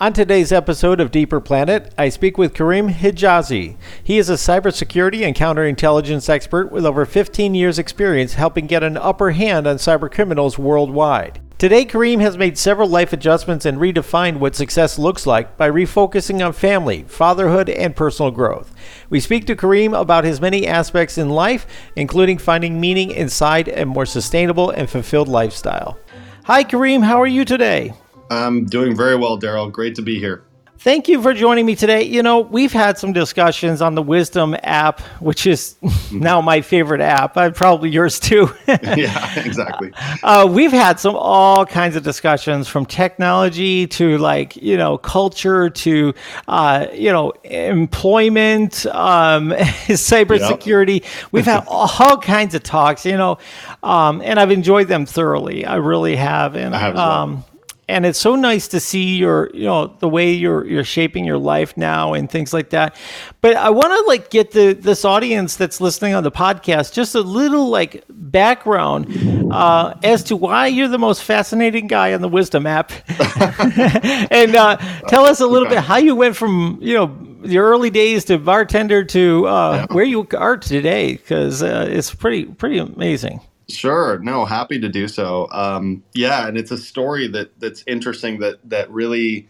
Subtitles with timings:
[0.00, 3.76] On today's episode of Deeper Planet, I speak with Karim Hijazi.
[4.02, 8.96] He is a cybersecurity and counterintelligence expert with over 15 years' experience helping get an
[8.96, 11.40] upper hand on cybercriminals worldwide.
[11.58, 16.44] Today, Karim has made several life adjustments and redefined what success looks like by refocusing
[16.44, 18.74] on family, fatherhood, and personal growth.
[19.10, 23.86] We speak to Karim about his many aspects in life, including finding meaning inside a
[23.86, 26.00] more sustainable and fulfilled lifestyle.
[26.46, 27.02] Hi, Karim.
[27.02, 27.94] How are you today?
[28.34, 29.70] I'm doing very well, Daryl.
[29.70, 30.44] Great to be here.
[30.84, 32.02] Thank you for joining me today.
[32.02, 35.76] You know, we've had some discussions on the Wisdom app, which is
[36.12, 37.38] now my favorite app.
[37.38, 38.50] Uh, probably yours too.
[38.68, 39.92] yeah, exactly.
[40.22, 45.70] Uh, we've had some all kinds of discussions from technology to like, you know, culture
[45.70, 46.12] to,
[46.48, 51.00] uh, you know, employment, um, cybersecurity.
[51.00, 51.32] Yep.
[51.32, 53.38] we've had all kinds of talks, you know,
[53.82, 55.64] um, and I've enjoyed them thoroughly.
[55.64, 56.56] I really have.
[56.56, 57.53] And, I have um, well
[57.88, 61.38] and it's so nice to see your you know the way you're you're shaping your
[61.38, 62.96] life now and things like that.
[63.40, 67.14] But i want to like get the this audience that's listening on the podcast just
[67.14, 72.28] a little like background uh, as to why you're the most fascinating guy on the
[72.28, 72.92] wisdom app.
[74.30, 74.76] And uh,
[75.08, 78.38] tell us a little bit how you went from you know your early days to
[78.38, 84.18] bartender to uh, where you are today because uh, it's pretty pretty amazing Sure.
[84.18, 85.48] No, happy to do so.
[85.50, 88.38] Um, yeah, and it's a story that that's interesting.
[88.40, 89.48] That that really,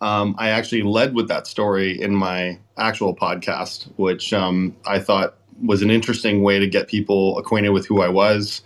[0.00, 5.36] um, I actually led with that story in my actual podcast, which um, I thought
[5.62, 8.62] was an interesting way to get people acquainted with who I was,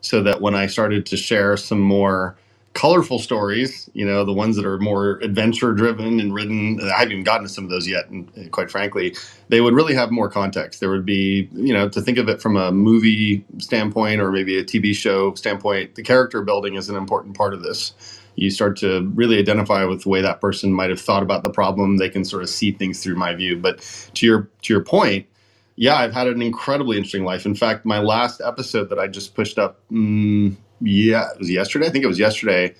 [0.00, 2.36] so that when I started to share some more
[2.76, 6.78] colorful stories, you know, the ones that are more adventure driven and written.
[6.82, 9.16] I haven't even gotten to some of those yet, and quite frankly,
[9.48, 10.80] they would really have more context.
[10.80, 14.58] There would be, you know, to think of it from a movie standpoint or maybe
[14.58, 17.94] a TV show standpoint, the character building is an important part of this.
[18.34, 21.50] You start to really identify with the way that person might have thought about the
[21.50, 21.96] problem.
[21.96, 23.56] They can sort of see things through my view.
[23.56, 23.80] But
[24.12, 25.26] to your to your point,
[25.76, 27.46] yeah, I've had an incredibly interesting life.
[27.46, 29.80] In fact, my last episode that I just pushed up.
[29.90, 31.86] Mm, yeah, it was yesterday.
[31.86, 32.74] I think it was yesterday.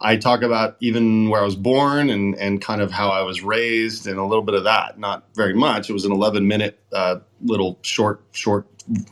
[0.00, 3.42] I talk about even where I was born and, and kind of how I was
[3.42, 4.98] raised and a little bit of that.
[4.98, 5.88] Not very much.
[5.88, 8.66] It was an 11 minute uh, little short short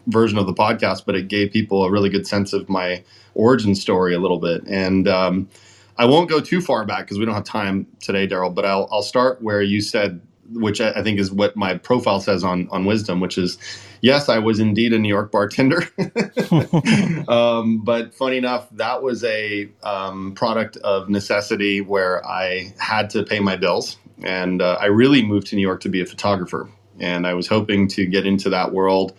[0.09, 3.75] version of the podcast, but it gave people a really good sense of my origin
[3.77, 4.65] story a little bit.
[4.67, 5.49] And um,
[5.97, 8.53] I won't go too far back because we don't have time today, Daryl.
[8.53, 10.21] But I'll I'll start where you said
[10.53, 13.59] which I, think is what my profile says on on Wisdom, which is
[14.01, 15.83] yes, I was indeed a New York bartender.
[17.29, 23.23] um, but funny enough, that was a um, product of necessity where I had to
[23.23, 26.69] pay my bills, and uh, I really moved to New York to be a photographer,
[26.99, 29.15] and I was hoping to get into that world,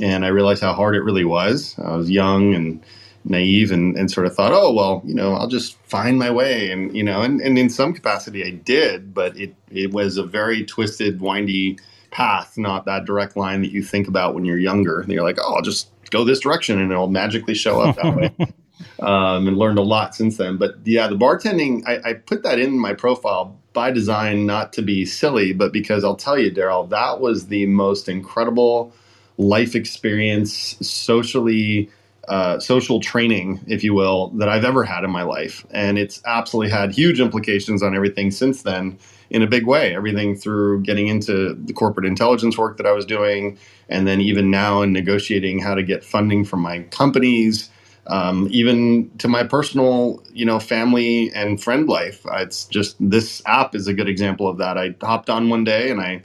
[0.00, 1.74] and I realized how hard it really was.
[1.78, 2.82] I was young and
[3.28, 6.70] naive and, and sort of thought, oh, well, you know, I'll just find my way.
[6.70, 10.24] And, you know, and, and in some capacity I did, but it, it was a
[10.24, 11.78] very twisted, windy
[12.10, 15.00] path, not that direct line that you think about when you're younger.
[15.00, 18.16] And you're like, oh, I'll just go this direction and it'll magically show up that
[18.16, 18.34] way.
[19.00, 20.56] Um, and learned a lot since then.
[20.56, 24.82] But yeah, the bartending, I, I put that in my profile by design, not to
[24.82, 28.92] be silly, but because I'll tell you, Daryl, that was the most incredible
[29.36, 31.90] life experience, socially
[32.28, 35.66] uh, social training, if you will, that I've ever had in my life.
[35.70, 38.98] And it's absolutely had huge implications on everything since then
[39.30, 39.94] in a big way.
[39.94, 43.58] Everything through getting into the corporate intelligence work that I was doing,
[43.88, 47.70] and then even now in negotiating how to get funding from my companies.
[48.06, 53.74] Um, even to my personal, you know, family and friend life, it's just this app
[53.74, 54.78] is a good example of that.
[54.78, 56.22] I hopped on one day and I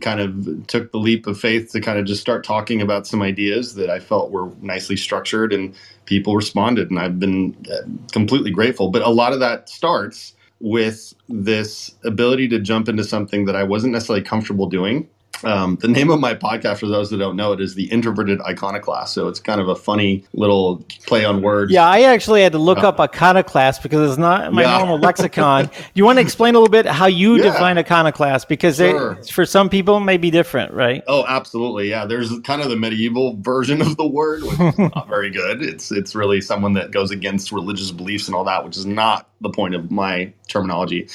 [0.00, 3.22] kind of took the leap of faith to kind of just start talking about some
[3.22, 5.74] ideas that I felt were nicely structured and
[6.04, 6.90] people responded.
[6.90, 8.90] And I've been uh, completely grateful.
[8.90, 13.64] But a lot of that starts with this ability to jump into something that I
[13.64, 15.08] wasn't necessarily comfortable doing
[15.44, 18.40] um, the name of my podcast, for those that don't know it, is the Introverted
[18.42, 19.14] Iconoclast.
[19.14, 21.72] So it's kind of a funny little play on words.
[21.72, 24.78] Yeah, I actually had to look uh, up iconoclast because it's not my yeah.
[24.78, 25.70] normal lexicon.
[25.94, 27.44] you want to explain a little bit how you yeah.
[27.44, 28.48] define iconoclast?
[28.48, 29.16] Because sure.
[29.24, 31.02] for some people, it may be different, right?
[31.06, 31.88] Oh, absolutely.
[31.88, 35.62] Yeah, there's kind of the medieval version of the word, which is not very good.
[35.62, 39.28] It's it's really someone that goes against religious beliefs and all that, which is not
[39.40, 41.08] the point of my terminology.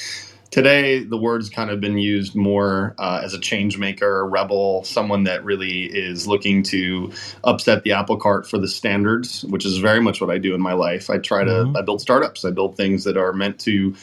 [0.56, 4.84] Today, the word's kind of been used more uh, as a change maker, a rebel,
[4.84, 7.12] someone that really is looking to
[7.44, 10.62] upset the apple cart for the standards, which is very much what I do in
[10.62, 11.10] my life.
[11.10, 11.76] I try to mm-hmm.
[11.76, 12.42] I build startups.
[12.42, 13.94] I build things that are meant to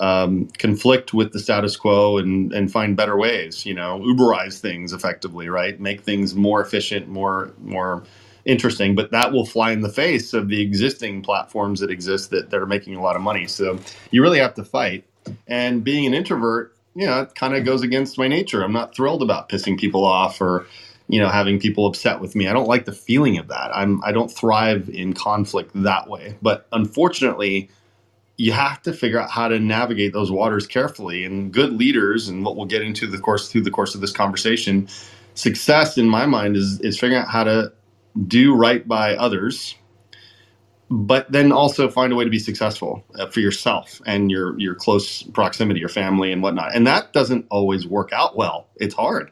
[0.00, 3.66] um, conflict with the status quo and and find better ways.
[3.66, 5.78] You know, Uberize things effectively, right?
[5.78, 8.02] Make things more efficient, more more
[8.46, 8.94] interesting.
[8.94, 12.58] But that will fly in the face of the existing platforms that exist that, that
[12.58, 13.46] are making a lot of money.
[13.46, 13.78] So
[14.10, 15.04] you really have to fight
[15.46, 18.62] And being an introvert, you know, it kind of goes against my nature.
[18.62, 20.66] I'm not thrilled about pissing people off or,
[21.08, 22.48] you know, having people upset with me.
[22.48, 23.70] I don't like the feeling of that.
[23.74, 26.36] I'm I don't thrive in conflict that way.
[26.42, 27.70] But unfortunately,
[28.36, 31.24] you have to figure out how to navigate those waters carefully.
[31.24, 34.12] And good leaders, and what we'll get into the course through the course of this
[34.12, 34.88] conversation,
[35.34, 37.72] success in my mind is is figuring out how to
[38.26, 39.76] do right by others
[40.90, 44.74] but then also find a way to be successful uh, for yourself and your your
[44.74, 46.74] close proximity, your family and whatnot.
[46.74, 48.66] And that doesn't always work out well.
[48.76, 49.30] It's hard,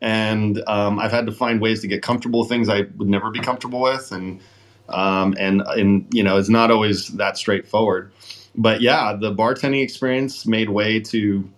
[0.00, 3.30] and um, I've had to find ways to get comfortable with things I would never
[3.30, 4.40] be comfortable with, and
[4.88, 8.12] um, and and you know, it's not always that straightforward.
[8.54, 11.48] But yeah, the bartending experience made way to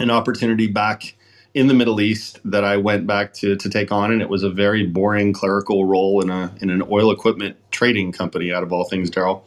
[0.00, 1.14] an opportunity back
[1.54, 4.42] in the Middle East that I went back to to take on, and it was
[4.42, 8.72] a very boring clerical role in a in an oil equipment trading company out of
[8.72, 9.42] all things, Daryl.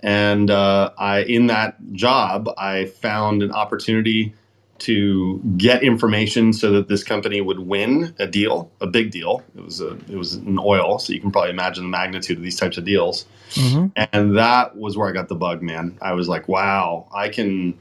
[0.00, 4.34] And uh, I in that job, I found an opportunity
[4.78, 9.42] to get information so that this company would win a deal, a big deal.
[9.56, 12.44] It was a it was an oil, so you can probably imagine the magnitude of
[12.44, 13.24] these types of deals.
[13.52, 13.86] Mm-hmm.
[14.12, 15.98] And that was where I got the bug, man.
[16.02, 17.78] I was like, wow, I can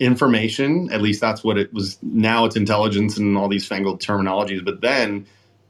[0.00, 0.90] information.
[0.92, 1.98] At least that's what it was.
[2.02, 4.64] Now it's intelligence and all these fangled terminologies.
[4.64, 5.26] But then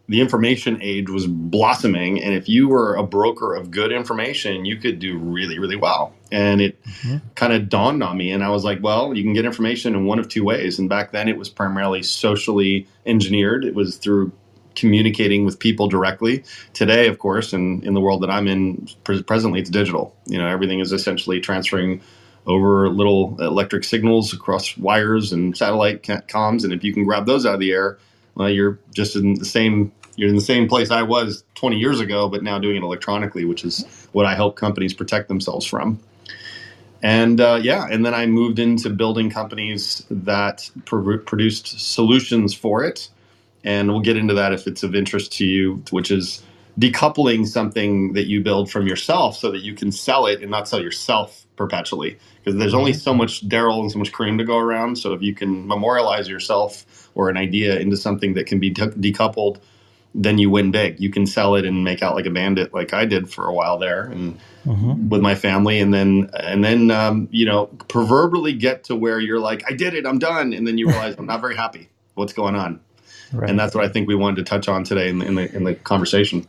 [0.08, 2.22] the information age was blossoming.
[2.22, 6.12] And if you were a broker of good information, you could do really, really well.
[6.30, 7.18] And it mm-hmm.
[7.36, 8.30] kind of dawned on me.
[8.30, 10.78] And I was like, well, you can get information in one of two ways.
[10.78, 14.32] And back then it was primarily socially engineered, it was through
[14.74, 16.44] communicating with people directly.
[16.72, 20.14] Today, of course, and in the world that I'm in presently, it's digital.
[20.26, 22.02] You know, everything is essentially transferring
[22.46, 26.64] over little electric signals across wires and satellite comms.
[26.64, 27.98] And if you can grab those out of the air,
[28.34, 31.98] well, you're just in the same you're in the same place I was 20 years
[31.98, 35.98] ago, but now doing it electronically, which is what I help companies protect themselves from.
[37.02, 42.84] And uh, yeah, and then I moved into building companies that pr- produced solutions for
[42.84, 43.08] it.
[43.64, 46.42] And we'll get into that if it's of interest to you, which is
[46.78, 50.68] decoupling something that you build from yourself so that you can sell it and not
[50.68, 54.58] sell yourself perpetually because there's only so much Daryl and so much Karim to go
[54.58, 54.96] around.
[54.96, 59.58] So if you can memorialize yourself or an idea into something that can be decoupled,
[60.14, 61.00] then you win big.
[61.00, 63.52] You can sell it and make out like a bandit, like I did for a
[63.52, 65.08] while there, and mm-hmm.
[65.08, 69.40] with my family, and then and then um, you know proverbially get to where you're
[69.40, 71.88] like, I did it, I'm done, and then you realize I'm not very happy.
[72.14, 72.80] What's going on?
[73.32, 73.50] Right.
[73.50, 75.56] And that's what I think we wanted to touch on today in the, in the,
[75.56, 76.46] in the conversation.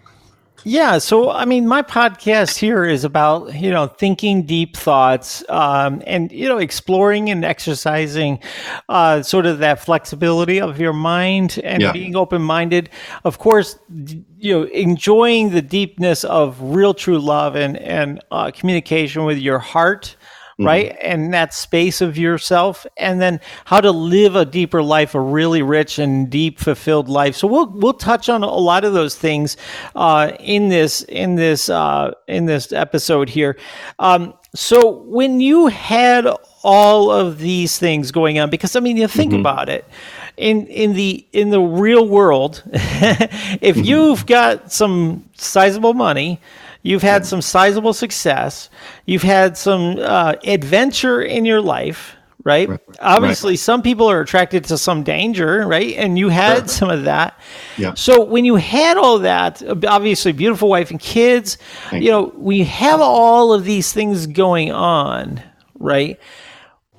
[0.67, 0.97] Yeah.
[0.97, 6.31] So, I mean, my podcast here is about, you know, thinking deep thoughts um, and,
[6.31, 8.39] you know, exploring and exercising
[8.89, 11.91] uh, sort of that flexibility of your mind and yeah.
[11.91, 12.89] being open minded.
[13.23, 13.77] Of course,
[14.39, 19.59] you know, enjoying the deepness of real true love and, and uh, communication with your
[19.59, 20.15] heart
[20.55, 20.65] mm-hmm.
[20.65, 20.97] right?
[21.01, 25.61] And that space of yourself, and then how to live a deeper life, a really
[25.61, 27.35] rich and deep, fulfilled life.
[27.35, 29.57] So we'll we'll touch on a lot of those things
[29.95, 33.57] uh, in this in this uh, in this episode here.
[33.99, 36.27] Um, so when you had
[36.63, 39.41] all of these things going on, because I mean, you think mm-hmm.
[39.41, 39.85] about it
[40.37, 43.83] in in the in the real world, if mm-hmm.
[43.83, 46.39] you've got some sizable money,
[46.85, 48.69] You've had some sizable success.
[49.07, 52.69] You've had some uh, adventure in your life, right?
[52.69, 52.79] right.
[52.99, 53.59] Obviously, right.
[53.59, 55.95] some people are attracted to some danger, right?
[55.95, 56.69] And you had right.
[56.69, 57.39] some of that.
[57.75, 57.95] Yeah.
[57.95, 61.57] So when you had all that, obviously, beautiful wife and kids,
[61.89, 65.41] Thank you know, we have all of these things going on,
[65.79, 66.19] right?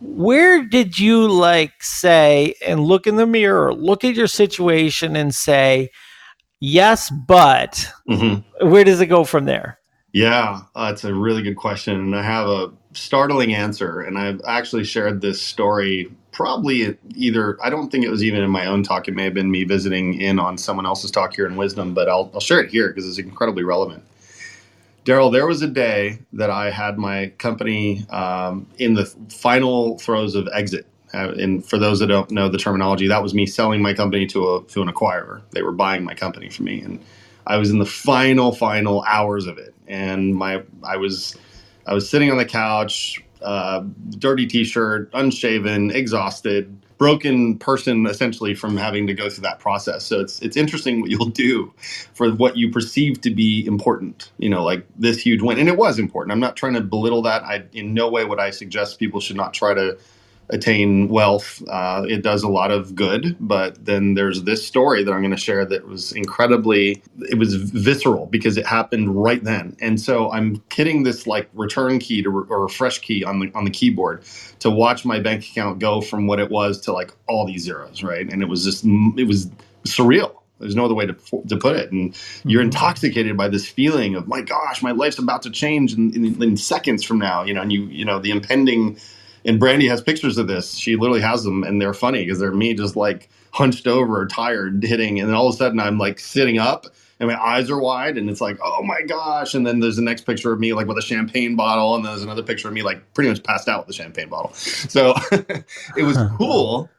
[0.01, 5.33] Where did you like say and look in the mirror, look at your situation and
[5.33, 5.91] say,
[6.61, 8.69] yes, but mm-hmm.
[8.69, 9.79] where does it go from there?
[10.13, 11.95] Yeah, uh, it's a really good question.
[11.95, 14.01] And I have a startling answer.
[14.01, 18.51] And I've actually shared this story probably either, I don't think it was even in
[18.51, 19.09] my own talk.
[19.09, 22.09] It may have been me visiting in on someone else's talk here in Wisdom, but
[22.09, 24.05] I'll, I'll share it here because it's incredibly relevant.
[25.05, 30.35] Daryl, there was a day that I had my company um, in the final throes
[30.35, 30.87] of exit.
[31.15, 34.27] Uh, and for those that don't know the terminology, that was me selling my company
[34.27, 35.43] to a to an acquirer.
[35.53, 37.01] They were buying my company from me, and
[37.47, 39.75] I was in the final final hours of it.
[39.87, 41.37] And my I was
[41.87, 43.85] I was sitting on the couch, uh,
[44.19, 50.05] dirty t-shirt, unshaven, exhausted, broken person essentially from having to go through that process.
[50.05, 51.73] So it's it's interesting what you'll do
[52.15, 54.33] for what you perceive to be important.
[54.39, 56.33] You know, like this huge win, and it was important.
[56.33, 57.43] I'm not trying to belittle that.
[57.45, 59.99] I in no way would I suggest people should not try to
[60.51, 61.63] attain wealth.
[61.69, 65.31] Uh, it does a lot of good, but then there's this story that I'm going
[65.33, 69.77] to share that was incredibly, it was visceral because it happened right then.
[69.81, 73.65] And so I'm hitting this like return key to or refresh key on the on
[73.65, 74.23] the keyboard
[74.61, 78.03] to watch my bank account go from what it was to like all these zeros,
[78.03, 78.31] right?
[78.31, 79.51] And it was just it was
[79.85, 80.37] surreal.
[80.59, 81.15] There's no other way to,
[81.49, 81.93] to put it.
[81.93, 82.69] And you're mm-hmm.
[82.69, 86.57] intoxicated by this feeling of, my gosh, my life's about to change in, in, in
[86.57, 88.99] seconds from now, you know, and you, you know, the impending
[89.47, 90.75] and Brandy has pictures of this.
[90.75, 94.83] She literally has them, and they're funny because they're me just like hunched over, tired,
[94.83, 96.87] hitting, and then all of a sudden I'm like sitting up
[97.19, 99.55] and my eyes are wide, and it's like, oh my gosh!
[99.55, 102.13] And then there's the next picture of me like with a champagne bottle, and then
[102.13, 104.53] there's another picture of me like pretty much passed out with the champagne bottle.
[104.53, 105.15] So
[105.97, 106.91] it was cool.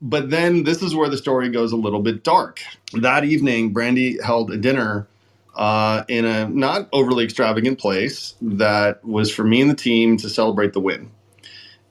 [0.00, 2.60] But then this is where the story goes a little bit dark.
[2.92, 5.08] That evening, Brandy held a dinner
[5.56, 10.28] uh, in a not overly extravagant place that was for me and the team to
[10.28, 11.10] celebrate the win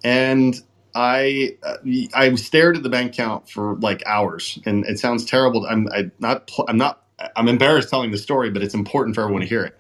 [0.04, 0.60] and
[0.96, 1.78] I uh,
[2.16, 5.66] I stared at the bank account for like hours, and it sounds terrible.
[5.68, 7.04] I'm I not I'm not
[7.38, 9.78] I'm embarrassed telling the story, but it's important for everyone to hear it.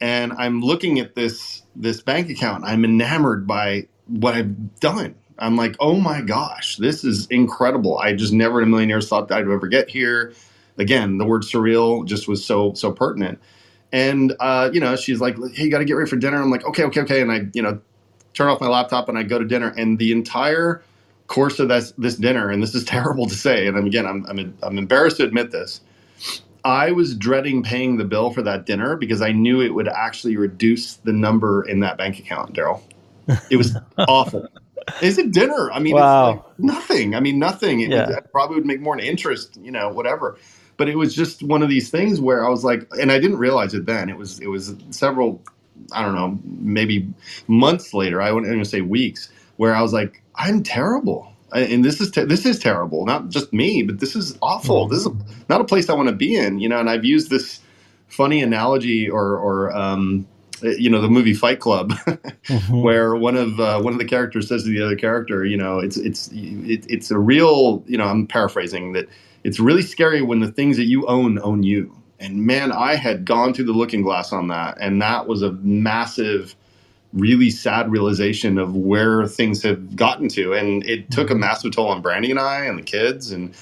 [0.00, 2.64] And I'm looking at this this bank account.
[2.66, 5.14] I'm enamored by what I've done.
[5.38, 7.98] I'm like, oh my gosh, this is incredible.
[7.98, 10.32] I just never in a million years thought I'd ever get here.
[10.78, 13.40] Again, the word surreal just was so so pertinent.
[13.92, 16.50] And uh, you know, she's like, "Hey, you got to get ready for dinner." I'm
[16.50, 17.80] like, "Okay, okay, okay." And I, you know,
[18.34, 19.74] turn off my laptop and I go to dinner.
[19.76, 20.82] And the entire
[21.26, 24.56] course of this, this dinner, and this is terrible to say, and again, I'm, I'm,
[24.62, 25.80] I'm embarrassed to admit this.
[26.64, 30.36] I was dreading paying the bill for that dinner because I knew it would actually
[30.36, 32.82] reduce the number in that bank account, Daryl.
[33.50, 34.48] It was awful.
[35.02, 35.70] Is it dinner?
[35.70, 36.30] I mean, wow.
[36.30, 37.14] Like nothing.
[37.14, 37.80] I mean, nothing.
[37.80, 38.20] It yeah.
[38.32, 40.38] probably would make more in interest, you know, whatever.
[40.76, 43.38] But it was just one of these things where I was like, and I didn't
[43.38, 44.08] realize it then.
[44.08, 45.42] It was it was several
[45.92, 47.08] I don't know, maybe
[47.46, 51.32] months later, I wouldn't even say weeks, where I was like, I'm terrible.
[51.52, 53.06] And this is te- this is terrible.
[53.06, 54.86] Not just me, but this is awful.
[54.86, 55.16] This is a,
[55.48, 56.58] not a place I want to be in.
[56.58, 57.60] You know, and I've used this
[58.08, 60.26] funny analogy or or um,
[60.62, 62.82] you know the movie Fight Club, mm-hmm.
[62.82, 65.78] where one of uh, one of the characters says to the other character, you know,
[65.78, 69.08] it's it's it, it's a real, you know, I'm paraphrasing that
[69.44, 71.94] it's really scary when the things that you own own you.
[72.20, 74.78] And man, I had gone through the looking glass on that.
[74.80, 76.54] And that was a massive,
[77.12, 80.52] really sad realization of where things have gotten to.
[80.52, 81.40] And it took a mm-hmm.
[81.40, 83.30] massive toll on Brandy and I and the kids.
[83.30, 83.54] And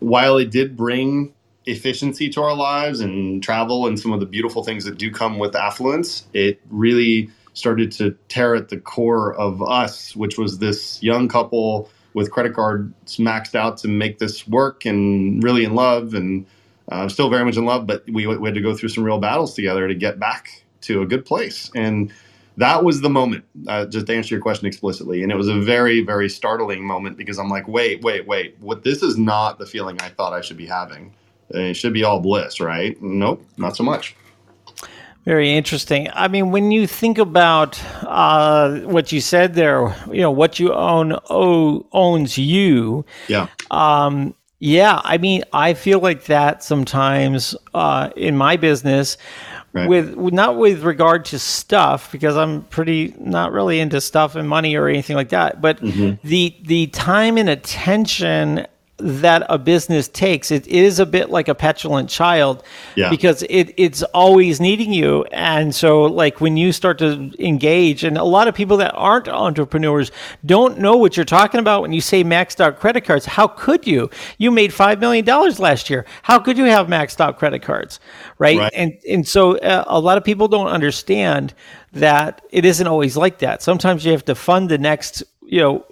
[0.00, 1.32] while it did bring
[1.66, 5.38] efficiency to our lives and travel and some of the beautiful things that do come
[5.38, 11.02] with affluence, it really started to tear at the core of us, which was this
[11.02, 16.14] young couple with credit cards maxed out to make this work and really in love
[16.14, 16.46] and
[16.88, 19.18] uh, still very much in love, but we, we had to go through some real
[19.18, 21.70] battles together to get back to a good place.
[21.74, 22.12] And
[22.56, 25.22] that was the moment, uh, just to answer your question explicitly.
[25.22, 28.56] And it was a very, very startling moment because I'm like, wait, wait, wait.
[28.60, 31.14] What this is not the feeling I thought I should be having.
[31.50, 33.00] It should be all bliss, right?
[33.02, 34.16] Nope, not so much.
[35.24, 36.08] Very interesting.
[36.12, 40.74] I mean, when you think about uh, what you said there, you know, what you
[40.74, 43.06] own oh, owns you.
[43.28, 43.48] Yeah.
[43.70, 49.16] Um, yeah, I mean, I feel like that sometimes uh, in my business.
[49.72, 49.88] Right.
[49.88, 54.76] With not with regard to stuff because I'm pretty not really into stuff and money
[54.76, 56.26] or anything like that, but mm-hmm.
[56.26, 61.54] the the time and attention that a business takes it is a bit like a
[61.54, 62.62] petulant child
[62.94, 63.10] yeah.
[63.10, 65.24] because it, it's always needing you.
[65.32, 69.28] And so like when you start to engage and a lot of people that aren't
[69.28, 70.12] entrepreneurs
[70.46, 73.26] don't know what you're talking about when you say maxed out credit cards.
[73.26, 74.10] How could you?
[74.38, 76.06] You made five million dollars last year.
[76.22, 77.98] How could you have maxed out credit cards
[78.38, 78.72] right, right.
[78.74, 81.52] and and so uh, a lot of people don't understand
[81.94, 83.62] that it isn't always like that.
[83.62, 85.84] Sometimes you have to fund the next you know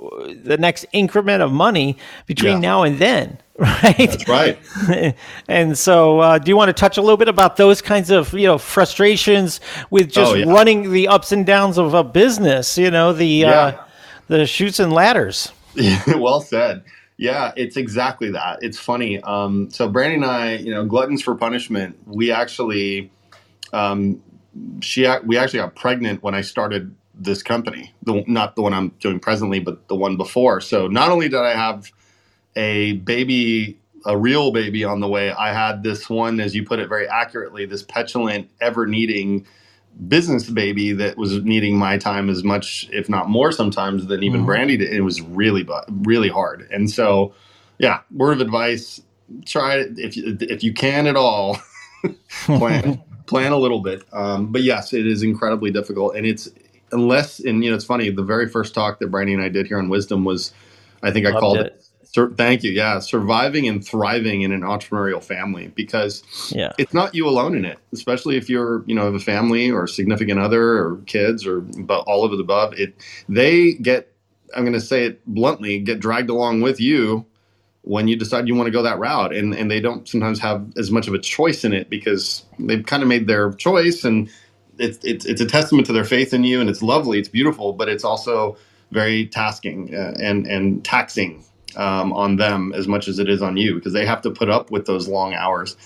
[0.42, 2.59] the next increment of money between yeah.
[2.59, 4.59] now and then right that's right
[5.49, 8.32] and so uh, do you want to touch a little bit about those kinds of
[8.32, 10.50] you know frustrations with just oh, yeah.
[10.50, 13.56] running the ups and downs of a business you know the uh, yeah.
[13.56, 13.85] uh,
[14.28, 15.52] the chutes and ladders
[16.16, 16.82] well said
[17.18, 21.35] yeah it's exactly that it's funny um, so brandy and i you know gluttons for
[21.35, 23.11] punishment we actually
[23.75, 24.21] um,
[24.80, 26.94] she we actually got pregnant when i started
[27.25, 30.61] this company, the, not the one I'm doing presently, but the one before.
[30.61, 31.91] So not only did I have
[32.57, 36.79] a baby, a real baby on the way, I had this one, as you put
[36.79, 39.47] it very accurately, this petulant, ever needing
[40.09, 44.41] business baby that was needing my time as much, if not more, sometimes than even
[44.41, 44.47] mm-hmm.
[44.47, 44.93] Brandy did.
[44.93, 46.69] It was really, really hard.
[46.71, 47.35] And so,
[47.79, 49.02] yeah, word of advice:
[49.45, 51.59] try it if you, if you can at all.
[52.45, 54.05] plan plan a little bit.
[54.12, 56.49] Um, but yes, it is incredibly difficult, and it's
[56.93, 59.67] unless and you know it's funny the very first talk that Brandy and I did
[59.67, 60.53] here on wisdom was
[61.03, 61.67] I think I called it.
[61.67, 66.73] it sur- thank you yeah surviving and thriving in an entrepreneurial family because yeah.
[66.79, 69.85] it's not you alone in it especially if you're you know have a family or
[69.85, 71.65] a significant other or kids or
[72.07, 72.95] all of the above it
[73.29, 74.09] they get
[74.55, 77.27] I'm going to say it bluntly get dragged along with you
[77.83, 80.67] when you decide you want to go that route and and they don't sometimes have
[80.77, 84.31] as much of a choice in it because they've kind of made their choice and
[84.83, 87.73] it's, it's, it's a testament to their faith in you and it's lovely it's beautiful
[87.73, 88.57] but it's also
[88.93, 91.45] very tasking uh, and and taxing
[91.77, 94.51] um, on them as much as it is on you because they have to put
[94.51, 95.77] up with those long hours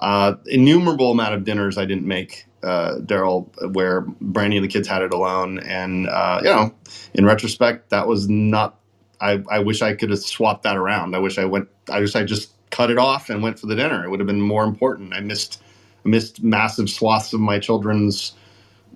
[0.00, 4.88] uh, innumerable amount of dinners i didn't make uh, daryl where brandy and the kids
[4.88, 6.74] had it alone and uh, you know
[7.14, 8.78] in retrospect that was not
[9.20, 11.14] I, I wish I could have swapped that around.
[11.14, 11.68] I wish I went.
[11.88, 14.04] I wish I just cut it off and went for the dinner.
[14.04, 15.14] It would have been more important.
[15.14, 15.62] I missed
[16.04, 18.32] missed massive swaths of my children's,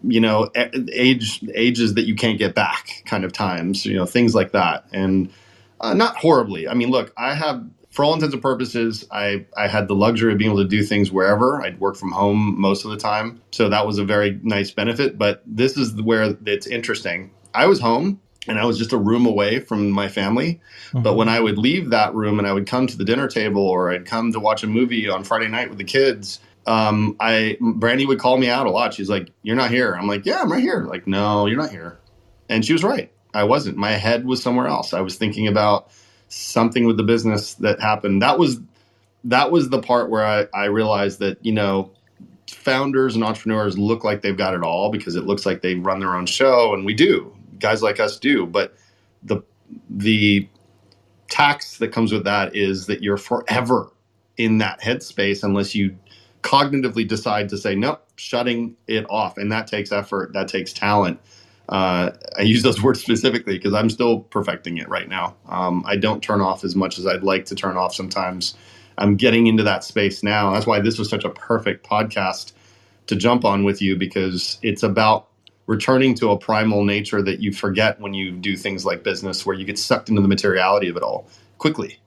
[0.06, 3.84] you know, age ages that you can't get back, kind of times.
[3.84, 5.30] You know, things like that, and
[5.80, 6.68] uh, not horribly.
[6.68, 7.64] I mean, look, I have.
[7.90, 10.82] For all intents and purposes, I, I had the luxury of being able to do
[10.82, 11.62] things wherever.
[11.62, 13.40] I'd work from home most of the time.
[13.52, 15.16] So that was a very nice benefit.
[15.16, 17.30] But this is where it's interesting.
[17.54, 20.60] I was home and I was just a room away from my family.
[20.88, 21.04] Mm-hmm.
[21.04, 23.62] But when I would leave that room and I would come to the dinner table
[23.62, 27.56] or I'd come to watch a movie on Friday night with the kids, um, I
[27.60, 28.94] Brandy would call me out a lot.
[28.94, 31.70] She's like, "You're not here." I'm like, "Yeah, I'm right here." Like, "No, you're not
[31.70, 31.98] here,"
[32.48, 33.10] and she was right.
[33.34, 33.76] I wasn't.
[33.76, 34.92] My head was somewhere else.
[34.94, 35.90] I was thinking about
[36.28, 38.22] something with the business that happened.
[38.22, 38.60] That was
[39.24, 41.92] that was the part where I, I realized that you know
[42.50, 46.00] founders and entrepreneurs look like they've got it all because it looks like they run
[46.00, 48.46] their own show, and we do guys like us do.
[48.46, 48.74] But
[49.22, 49.42] the
[49.88, 50.48] the
[51.28, 53.90] tax that comes with that is that you're forever
[54.36, 55.96] in that headspace unless you
[56.46, 61.20] cognitively decide to say nope, shutting it off, and that takes effort, that takes talent.
[61.68, 65.34] Uh, I use those words specifically because I'm still perfecting it right now.
[65.48, 68.54] Um, I don't turn off as much as I'd like to turn off sometimes.
[68.98, 70.52] I'm getting into that space now.
[70.52, 72.52] That's why this was such a perfect podcast
[73.08, 75.28] to jump on with you because it's about
[75.66, 79.56] returning to a primal nature that you forget when you do things like business, where
[79.56, 81.98] you get sucked into the materiality of it all quickly.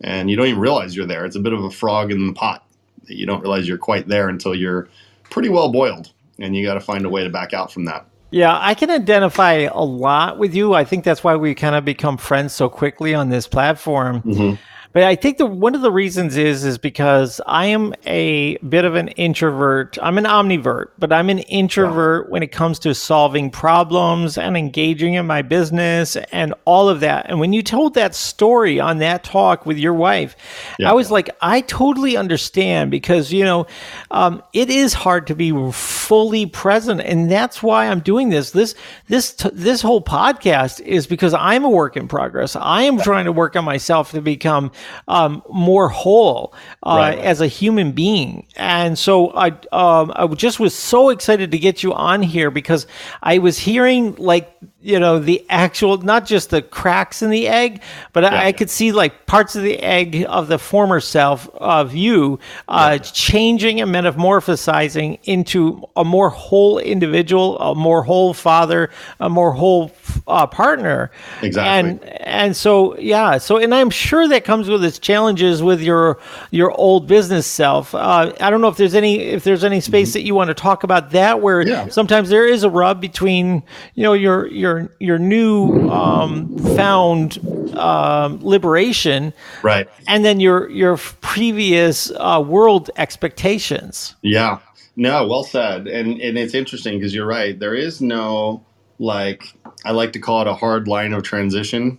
[0.00, 1.26] And you don't even realize you're there.
[1.26, 2.64] It's a bit of a frog in the pot.
[3.10, 4.88] You don't realize you're quite there until you're
[5.24, 6.12] pretty well boiled.
[6.38, 8.06] And you got to find a way to back out from that.
[8.30, 10.72] Yeah, I can identify a lot with you.
[10.72, 14.22] I think that's why we kind of become friends so quickly on this platform.
[14.22, 14.54] Mm-hmm.
[14.92, 18.84] But I think the one of the reasons is is because I am a bit
[18.84, 19.96] of an introvert.
[20.02, 22.32] I'm an omnivert, but I'm an introvert yeah.
[22.32, 27.26] when it comes to solving problems and engaging in my business and all of that.
[27.28, 30.34] And when you told that story on that talk with your wife,
[30.80, 30.90] yeah.
[30.90, 33.68] I was like, I totally understand because you know
[34.10, 38.50] um, it is hard to be fully present, and that's why I'm doing this.
[38.50, 38.74] This
[39.06, 42.56] this this whole podcast is because I'm a work in progress.
[42.56, 44.72] I am trying to work on myself to become
[45.08, 47.18] um, more whole uh, right.
[47.18, 48.46] as a human being.
[48.56, 52.86] And so I, um, I just was so excited to get you on here because
[53.22, 57.82] I was hearing like you know the actual not just the cracks in the egg
[58.12, 58.44] but yeah.
[58.44, 62.38] I, could see like parts of the egg of the former self of you
[62.68, 62.98] uh, yeah.
[62.98, 69.92] changing and metamorphosizing into a more whole individual a more whole father a more whole
[70.26, 71.10] uh, partner
[71.42, 75.82] exactly and and so yeah so and i'm sure that comes with its challenges with
[75.82, 76.18] your
[76.50, 80.08] your old business self uh, i don't know if there's any if there's any space
[80.08, 80.14] mm-hmm.
[80.14, 81.86] that you want to talk about that where yeah.
[81.88, 83.62] sometimes there is a rub between
[83.94, 87.38] you know your your your your new um, found
[87.76, 89.88] um, liberation, right?
[90.06, 94.14] And then your your previous uh, world expectations.
[94.22, 94.58] Yeah,
[94.96, 95.86] no, well said.
[95.86, 97.58] And and it's interesting because you're right.
[97.58, 98.64] There is no
[98.98, 99.52] like
[99.84, 101.98] I like to call it a hard line of transition.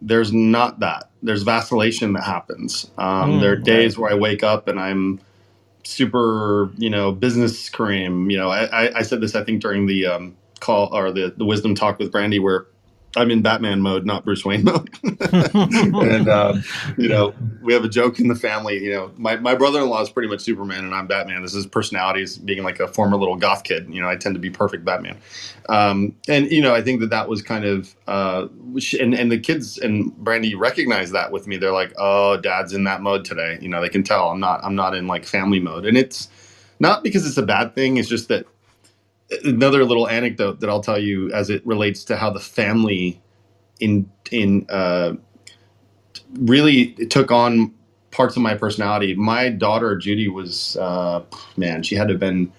[0.00, 1.10] There's not that.
[1.22, 2.90] There's vacillation that happens.
[2.98, 4.02] Um, mm, there are days right.
[4.02, 5.20] where I wake up and I'm
[5.82, 8.30] super, you know, business Karim.
[8.30, 11.34] You know, I, I, I said this I think during the um, call or the
[11.36, 12.66] the wisdom talk with Brandy where
[13.16, 14.90] I'm in Batman mode, not Bruce Wayne mode.
[15.02, 16.62] and um,
[16.98, 18.82] you know, we have a joke in the family.
[18.82, 21.42] You know, my, my brother-in-law is pretty much Superman, and I'm Batman.
[21.42, 23.92] This is personalities being like a former little goth kid.
[23.92, 25.18] You know, I tend to be perfect Batman.
[25.68, 28.48] Um, and you know, I think that that was kind of uh,
[29.00, 31.56] and and the kids and Brandy recognize that with me.
[31.56, 34.62] They're like, "Oh, Dad's in that mode today." You know, they can tell I'm not
[34.62, 36.28] I'm not in like family mode, and it's
[36.78, 37.96] not because it's a bad thing.
[37.96, 38.46] It's just that
[39.44, 43.20] another little anecdote that I'll tell you as it relates to how the family
[43.80, 45.14] in in uh,
[46.34, 47.74] really took on
[48.10, 49.14] parts of my personality.
[49.14, 51.24] My daughter Judy was uh,
[51.56, 52.52] man, she had to have been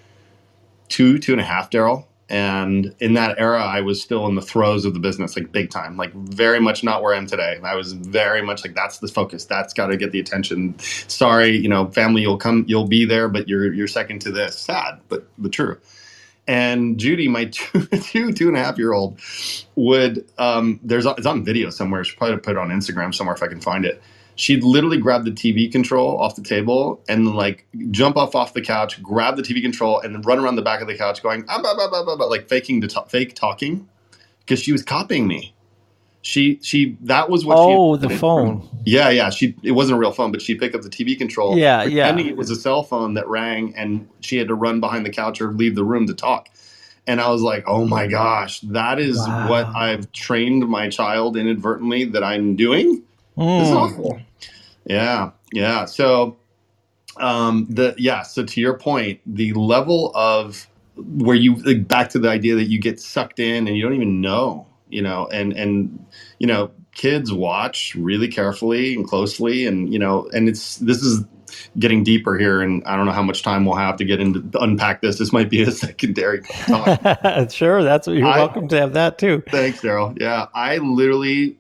[0.90, 4.42] two two and a half, Daryl, And in that era, I was still in the
[4.42, 7.60] throes of the business, like big time, like very much not where I am today.
[7.64, 9.46] I was very much like, that's the focus.
[9.46, 10.78] That's got to get the attention.
[10.80, 14.58] Sorry, you know, family, you'll come, you'll be there, but you're you're second to this.
[14.60, 15.80] Sad, but but true.
[16.50, 19.20] And Judy, my two, two, two and a half year old,
[19.76, 22.04] would um, there's it's on video somewhere.
[22.04, 24.02] She probably put it on Instagram somewhere if I can find it
[24.40, 28.62] she'd literally grab the TV control off the table and like jump off off the
[28.62, 31.44] couch, grab the TV control, and then run around the back of the couch going
[31.50, 33.88] ah, bah, bah, bah, like faking the to- fake talking
[34.40, 35.54] because she was copying me.
[36.22, 37.58] She she that was what.
[37.58, 38.62] Oh, the phone.
[38.62, 38.82] From.
[38.86, 39.30] Yeah, yeah.
[39.30, 41.58] She it wasn't a real phone, but she picked up the TV control.
[41.58, 42.16] Yeah, yeah.
[42.18, 45.40] It was a cell phone that rang, and she had to run behind the couch
[45.40, 46.50] or leave the room to talk.
[47.08, 49.50] And I was like, oh my gosh, that is wow.
[49.50, 53.02] what I've trained my child inadvertently that I'm doing.
[53.38, 53.62] Mm.
[53.62, 54.22] It's awful.
[54.86, 55.86] Yeah, yeah.
[55.86, 56.38] So,
[57.18, 58.24] um, the yeah.
[58.24, 62.66] So to your point, the level of where you like, back to the idea that
[62.66, 66.06] you get sucked in and you don't even know, you know, and and
[66.40, 71.24] you know, kids watch really carefully and closely, and you know, and it's this is
[71.78, 74.42] getting deeper here, and I don't know how much time we'll have to get into
[74.42, 75.18] to unpack this.
[75.18, 77.50] This might be a secondary talk.
[77.52, 79.44] sure, that's what you're I, welcome to have that too.
[79.50, 80.20] Thanks, Daryl.
[80.20, 81.58] Yeah, I literally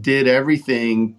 [0.00, 1.16] did everything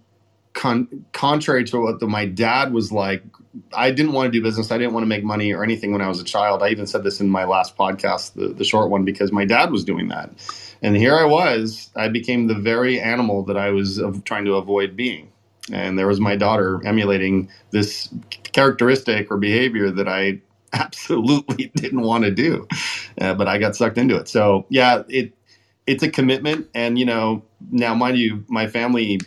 [0.52, 3.24] con- contrary to what the, my dad was like,
[3.72, 4.70] I didn't want to do business.
[4.70, 6.62] I didn't want to make money or anything when I was a child.
[6.62, 9.70] I even said this in my last podcast, the, the short one, because my dad
[9.70, 10.30] was doing that.
[10.82, 14.96] And here I was, I became the very animal that I was trying to avoid
[14.96, 15.30] being.
[15.72, 18.08] And there was my daughter emulating this
[18.52, 20.40] characteristic or behavior that I
[20.72, 22.66] absolutely didn't want to do,
[23.20, 24.28] uh, but I got sucked into it.
[24.28, 25.32] So yeah, it
[25.86, 29.20] it's a commitment, and you know, now mind you, my family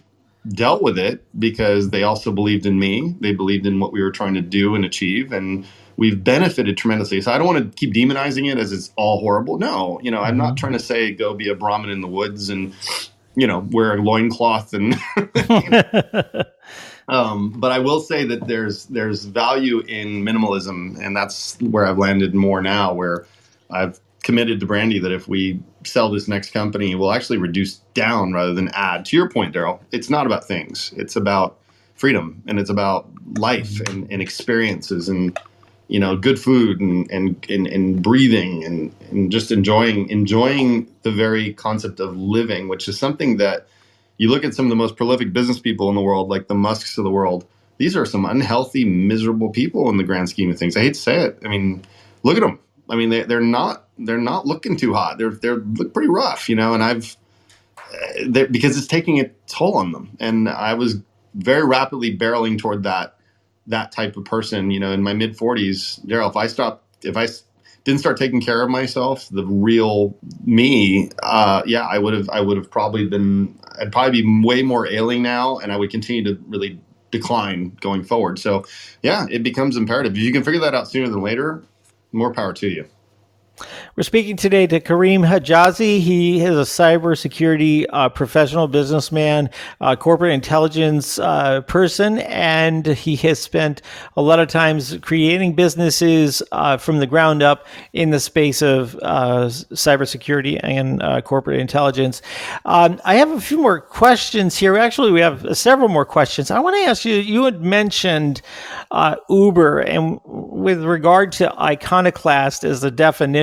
[0.49, 3.15] dealt with it because they also believed in me.
[3.19, 5.65] They believed in what we were trying to do and achieve, and
[5.97, 7.21] we've benefited tremendously.
[7.21, 9.58] So I don't want to keep demonizing it as it's all horrible.
[9.58, 10.56] No, you know, I'm not mm-hmm.
[10.56, 12.73] trying to say go be a Brahmin in the woods and
[13.36, 14.95] you know wear a loincloth and.
[17.08, 21.97] um, but I will say that there's there's value in minimalism, and that's where I've
[21.97, 23.25] landed more now, where
[23.69, 28.34] I've committed to Brandy that if we sell this next company, we'll actually reduce down
[28.34, 29.06] rather than add.
[29.06, 30.93] To your point, Daryl, it's not about things.
[30.95, 31.60] It's about
[31.95, 35.38] freedom and it's about life and, and experiences and
[35.93, 41.12] you know good food and and, and, and breathing and, and just enjoying enjoying the
[41.12, 43.67] very concept of living, which is something that
[44.17, 46.56] you look at some of the most prolific business people in the world, like the
[46.56, 47.45] Musks of the world.
[47.77, 50.75] These are some unhealthy, miserable people in the grand scheme of things.
[50.75, 51.39] I hate to say it.
[51.45, 51.84] I mean,
[52.23, 52.60] look at them.
[52.89, 55.19] I mean, they, they're not they're not looking too hot.
[55.19, 56.73] They're they're look pretty rough, you know.
[56.73, 57.15] And I've
[58.17, 60.17] eh, because it's taking a toll on them.
[60.19, 60.95] And I was
[61.36, 63.12] very rapidly barreling toward that
[63.67, 64.71] that type of person.
[64.71, 67.28] You know, in my mid forties, Daryl, if I stopped, if I
[67.84, 72.39] didn't start taking care of myself, the real me, uh, yeah, I would have, I
[72.41, 76.23] would have probably been, I'd probably be way more ailing now, and I would continue
[76.23, 76.80] to really
[77.12, 78.39] decline going forward.
[78.39, 78.65] So,
[79.02, 80.13] yeah, it becomes imperative.
[80.13, 81.63] If you can figure that out sooner than later,
[82.12, 82.88] more power to you.
[83.95, 85.99] We're speaking today to Karim Hijazi.
[85.99, 93.39] He is a cybersecurity uh, professional businessman, uh, corporate intelligence uh, person, and he has
[93.39, 93.83] spent
[94.17, 98.95] a lot of times creating businesses uh, from the ground up in the space of
[99.03, 102.23] uh, cybersecurity and uh, corporate intelligence.
[102.65, 104.75] Um, I have a few more questions here.
[104.77, 106.49] Actually, we have several more questions.
[106.49, 107.13] I want to ask you.
[107.17, 108.41] You had mentioned
[109.29, 113.42] Uber, and with regard to iconoclast as the definition.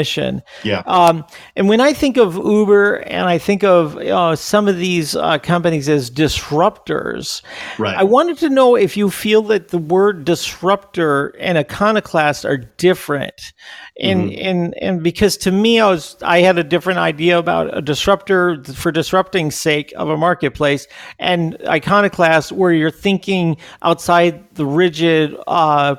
[0.63, 0.83] Yeah.
[0.87, 1.25] Um,
[1.57, 5.39] and when I think of Uber and I think of uh, some of these uh,
[5.39, 7.43] companies as disruptors,
[7.79, 7.97] right.
[7.97, 13.53] I wanted to know if you feel that the word disruptor and iconoclast are different.
[14.01, 14.47] And, mm-hmm.
[14.47, 18.63] and and because to me I was I had a different idea about a disruptor
[18.65, 20.87] for disrupting sake of a marketplace
[21.19, 25.97] and iconoclast where you're thinking outside the rigid uh,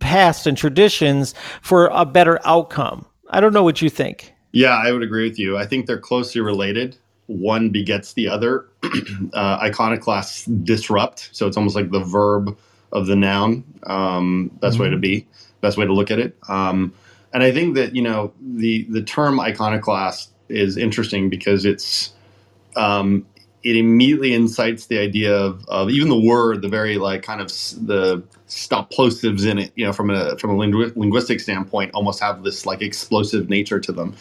[0.00, 3.06] past and traditions for a better outcome.
[3.30, 4.34] I don't know what you think.
[4.52, 5.56] Yeah, I would agree with you.
[5.56, 6.96] I think they're closely related.
[7.26, 8.66] One begets the other.
[9.32, 12.56] uh, iconoclasts disrupt, so it's almost like the verb
[12.92, 13.64] of the noun.
[13.84, 14.82] Um, best mm-hmm.
[14.82, 15.00] way to mm-hmm.
[15.00, 15.26] be,
[15.60, 16.36] best way to look at it.
[16.48, 16.92] Um,
[17.32, 22.12] and I think that you know the the term iconoclast is interesting because it's
[22.76, 23.26] um,
[23.64, 27.48] it immediately incites the idea of, of even the word, the very like kind of
[27.48, 28.22] the
[28.54, 32.44] stop plosives in it, you know, from a from a lingu- linguistic standpoint, almost have
[32.44, 34.14] this like explosive nature to them.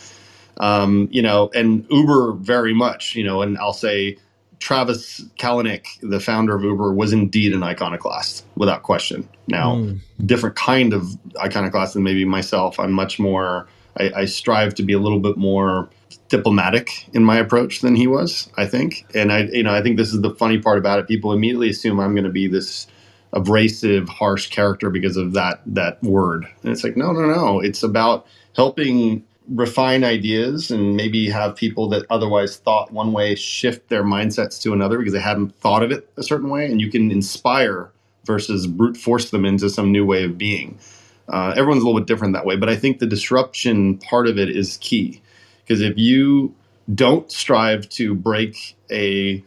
[0.58, 4.18] Um, you know, and Uber very much, you know, and I'll say
[4.60, 9.28] Travis Kalanick, the founder of Uber, was indeed an iconoclast without question.
[9.48, 10.00] Now, mm.
[10.26, 12.80] different kind of iconoclast than maybe myself.
[12.80, 13.68] I'm much more
[13.98, 15.90] I, I strive to be a little bit more
[16.30, 18.50] diplomatic in my approach than he was.
[18.58, 21.08] I think, and I you know I think this is the funny part about it.
[21.08, 22.88] People immediately assume I'm going to be this
[23.34, 27.60] abrasive, harsh character because of that that word, and it's like no, no, no.
[27.60, 33.90] It's about helping refine ideas and maybe have people that otherwise thought one way shift
[33.90, 36.66] their mindsets to another because they hadn't thought of it a certain way.
[36.66, 37.92] And you can inspire
[38.26, 40.80] versus brute force them into some new way of being.
[41.28, 44.38] Uh, everyone's a little bit different that way but i think the disruption part of
[44.38, 45.22] it is key.
[45.64, 46.54] Because if you
[46.94, 49.44] don't strive to break a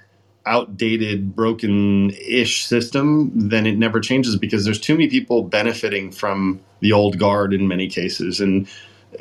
[0.46, 6.92] outdated broken-ish system then it never changes because there's too many people benefiting from the
[6.92, 8.68] old guard in many cases and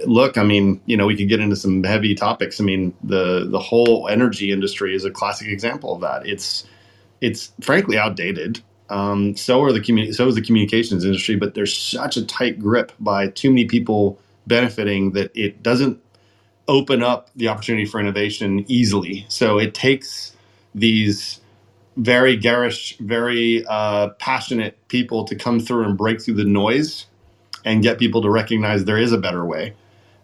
[0.05, 2.59] look, I mean, you know, we could get into some heavy topics.
[2.59, 6.25] I mean, the the whole energy industry is a classic example of that.
[6.27, 6.65] It's
[7.21, 8.61] it's frankly outdated.
[8.89, 12.59] Um, so are the communi- so is the communications industry, but there's such a tight
[12.59, 15.99] grip by too many people benefiting that it doesn't
[16.67, 19.25] open up the opportunity for innovation easily.
[19.27, 20.34] So it takes
[20.75, 21.41] these
[21.97, 27.07] very garish, very uh, passionate people to come through and break through the noise
[27.65, 29.73] and get people to recognize there is a better way.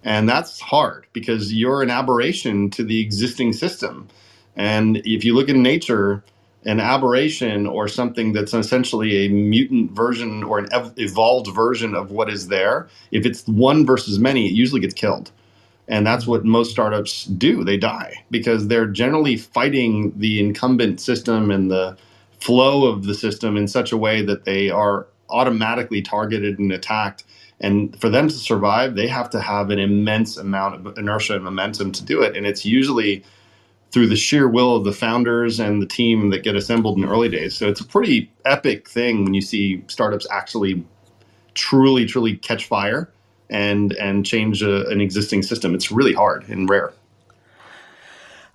[0.03, 4.09] And that's hard because you're an aberration to the existing system.
[4.55, 6.23] And if you look in nature,
[6.65, 12.11] an aberration or something that's essentially a mutant version or an ev- evolved version of
[12.11, 15.31] what is there, if it's one versus many, it usually gets killed.
[15.91, 17.63] And that's what most startups do.
[17.63, 21.95] They die because they're generally fighting the incumbent system and the
[22.39, 27.23] flow of the system in such a way that they are automatically targeted and attacked
[27.61, 31.43] and for them to survive, they have to have an immense amount of inertia and
[31.43, 32.35] momentum to do it.
[32.35, 33.23] And it's usually
[33.91, 37.29] through the sheer will of the founders and the team that get assembled in early
[37.29, 37.55] days.
[37.55, 40.83] So it's a pretty epic thing when you see startups actually
[41.53, 43.09] truly, truly catch fire
[43.51, 45.75] and and change a, an existing system.
[45.75, 46.91] It's really hard and rare.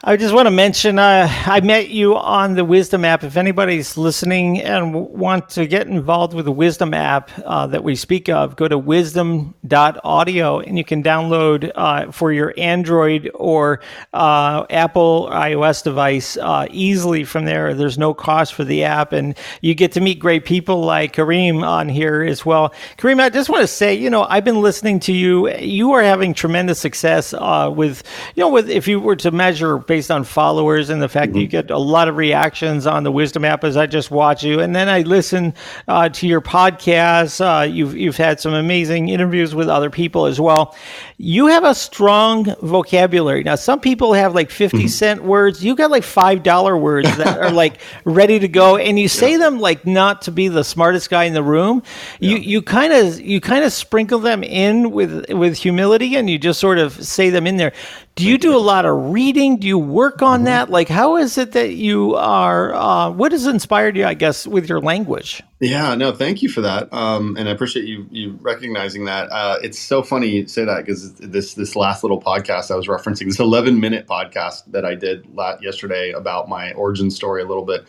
[0.05, 3.25] I just want to mention uh, I met you on the Wisdom app.
[3.25, 7.83] If anybody's listening and w- want to get involved with the Wisdom app uh, that
[7.83, 13.81] we speak of, go to wisdom.audio and you can download uh, for your Android or
[14.13, 17.73] uh, Apple iOS device uh, easily from there.
[17.73, 21.65] There's no cost for the app, and you get to meet great people like Karim
[21.65, 22.75] on here as well.
[22.99, 25.51] Karim, I just want to say, you know, I've been listening to you.
[25.57, 28.03] You are having tremendous success uh, with,
[28.35, 31.35] you know, with if you were to measure based on followers and the fact mm-hmm.
[31.35, 31.69] that you mm-hmm.
[31.69, 34.75] get a lot of reactions on the Wisdom app as I just watch you, and
[34.75, 35.55] then I listen
[35.89, 37.41] uh, to your podcast.
[37.41, 40.77] Uh, you've you've had some amazing interviews with other people as well.
[41.19, 43.43] You have a strong vocabulary.
[43.43, 44.87] Now, some people have like 50 mm-hmm.
[44.89, 45.65] cent words.
[45.65, 49.33] You got like five dollar words that are like ready to go, and you say
[49.33, 49.39] yeah.
[49.39, 51.83] them like not to be the smartest guy in the room.
[52.21, 52.31] Yeah.
[52.31, 56.39] You you kind of you kind of sprinkle them in with with humility, and you
[56.39, 57.73] just sort of say them in there.
[58.17, 59.59] Do you do a lot of reading?
[59.59, 60.45] Do you work on mm-hmm.
[60.47, 60.71] that?
[60.71, 62.75] Like, how is it that you are?
[62.75, 65.43] Uh, what has inspired you, I guess, with your language?
[65.61, 69.29] Yeah, no, thank you for that, um, and I appreciate you you recognizing that.
[69.31, 72.87] Uh, it's so funny you say that because this this last little podcast I was
[72.87, 75.29] referencing, this 11 minute podcast that I did
[75.61, 77.87] yesterday about my origin story a little bit.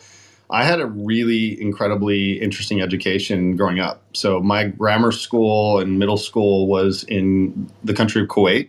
[0.50, 4.02] I had a really incredibly interesting education growing up.
[4.14, 8.68] So my grammar school and middle school was in the country of Kuwait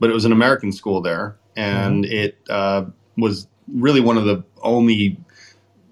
[0.00, 2.12] but it was an American school there, and mm-hmm.
[2.12, 2.84] it uh,
[3.16, 5.18] was really one of the only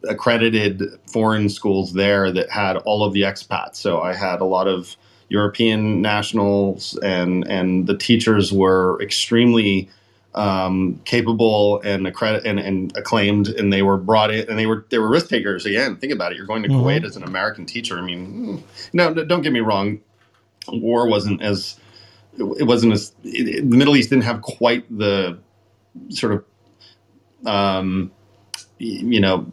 [0.09, 3.77] accredited foreign schools there that had all of the expats.
[3.77, 4.97] So I had a lot of
[5.29, 9.89] European nationals, and and the teachers were extremely
[10.35, 14.87] um, capable and accredit and, and, acclaimed, and they were brought in, and they were
[14.91, 15.67] they were risk takers.
[15.67, 16.37] Again, think about it.
[16.37, 16.87] You're going to mm-hmm.
[16.87, 17.99] Kuwait as an American teacher.
[17.99, 18.57] I mean, hmm,
[18.93, 20.01] no, don't get me wrong.
[20.69, 21.79] War wasn't as
[22.39, 25.39] it wasn't as it, the Middle East didn't have quite the
[26.09, 28.11] sort of um,
[28.79, 29.47] you know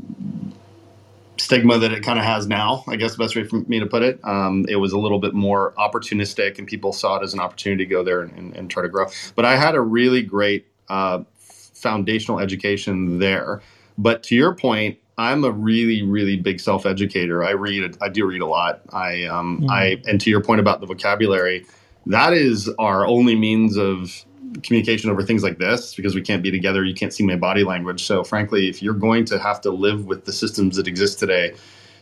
[1.38, 2.84] stigma that it kind of has now.
[2.88, 4.20] I guess the best way for me to put it.
[4.24, 7.86] Um, it was a little bit more opportunistic, and people saw it as an opportunity
[7.86, 9.08] to go there and, and, and try to grow.
[9.36, 13.62] But I had a really great uh, foundational education there.
[13.98, 17.44] But to your point, I'm a really, really big self educator.
[17.44, 18.82] I read, I do read a lot.
[18.92, 19.70] I, um, mm.
[19.70, 21.65] I, and to your point about the vocabulary,
[22.06, 24.26] that is our only means of
[24.64, 26.84] communication over things like this because we can't be together.
[26.84, 28.04] You can't see my body language.
[28.04, 31.54] So, frankly, if you're going to have to live with the systems that exist today,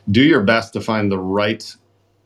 [0.10, 1.76] do your best to find the right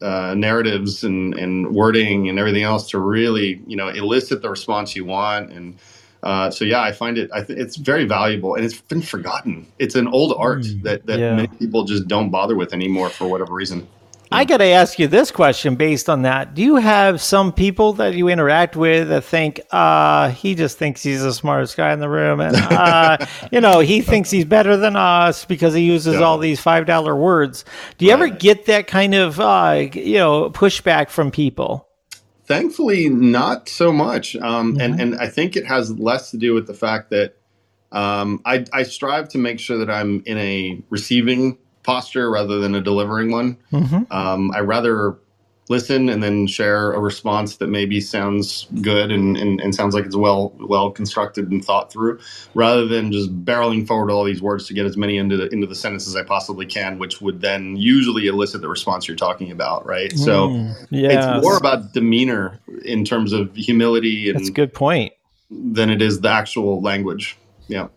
[0.02, 4.96] uh, narratives and, and wording and everything else to really, you know, elicit the response
[4.96, 5.52] you want.
[5.52, 5.78] And
[6.24, 7.30] uh, so, yeah, I find it.
[7.34, 9.66] I th- it's very valuable, and it's been forgotten.
[9.80, 11.36] It's an old art mm, that that yeah.
[11.36, 13.88] many people just don't bother with anymore for whatever reason.
[14.34, 16.54] I got to ask you this question based on that.
[16.54, 21.04] Do you have some people that you interact with that think, uh, he just thinks
[21.04, 23.18] he's the smartest guy in the room, and uh,
[23.52, 26.22] you know, he thinks he's better than us because he uses Yeah.
[26.22, 27.66] all these five dollar words.
[27.98, 31.88] Do you ever get that kind of, uh, you know, pushback from people?
[32.46, 34.36] Thankfully, not so much.
[34.38, 34.82] Um, Mm-hmm.
[34.82, 37.36] and, and I think it has less to do with the fact that
[37.92, 42.76] um, I, I strive to make sure that I'm in a receiving posture rather than
[42.76, 43.58] a delivering one.
[43.72, 44.12] Mm-hmm.
[44.12, 45.18] Um, I rather
[45.70, 50.06] listen and then share a response that maybe sounds good and, and, and sounds like
[50.06, 52.20] it's well well constructed and thought through,
[52.56, 55.66] rather than just barreling forward all these words to get as many into the into
[55.66, 59.50] the sentence as I possibly can, which would then usually elicit the response you're talking
[59.50, 60.12] about, right?
[60.18, 60.50] So
[60.90, 65.14] yeah, it's more about demeanor in terms of humility that's a and good point.
[65.50, 67.38] than it is the actual language.
[67.68, 67.88] Yeah.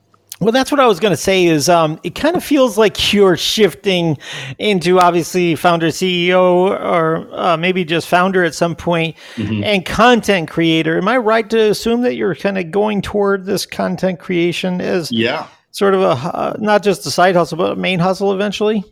[0.41, 1.47] Well, that's what I was going to say.
[1.47, 4.19] Is um, it kind of feels like you're shifting
[4.59, 10.99] into obviously founder, CEO, or uh, maybe just founder at some point, and content creator.
[10.99, 15.11] Am I right to assume that you're kind of going toward this content creation as
[15.13, 15.47] Yeah.
[15.71, 18.83] sort of a uh, not just a side hustle, but a main hustle eventually?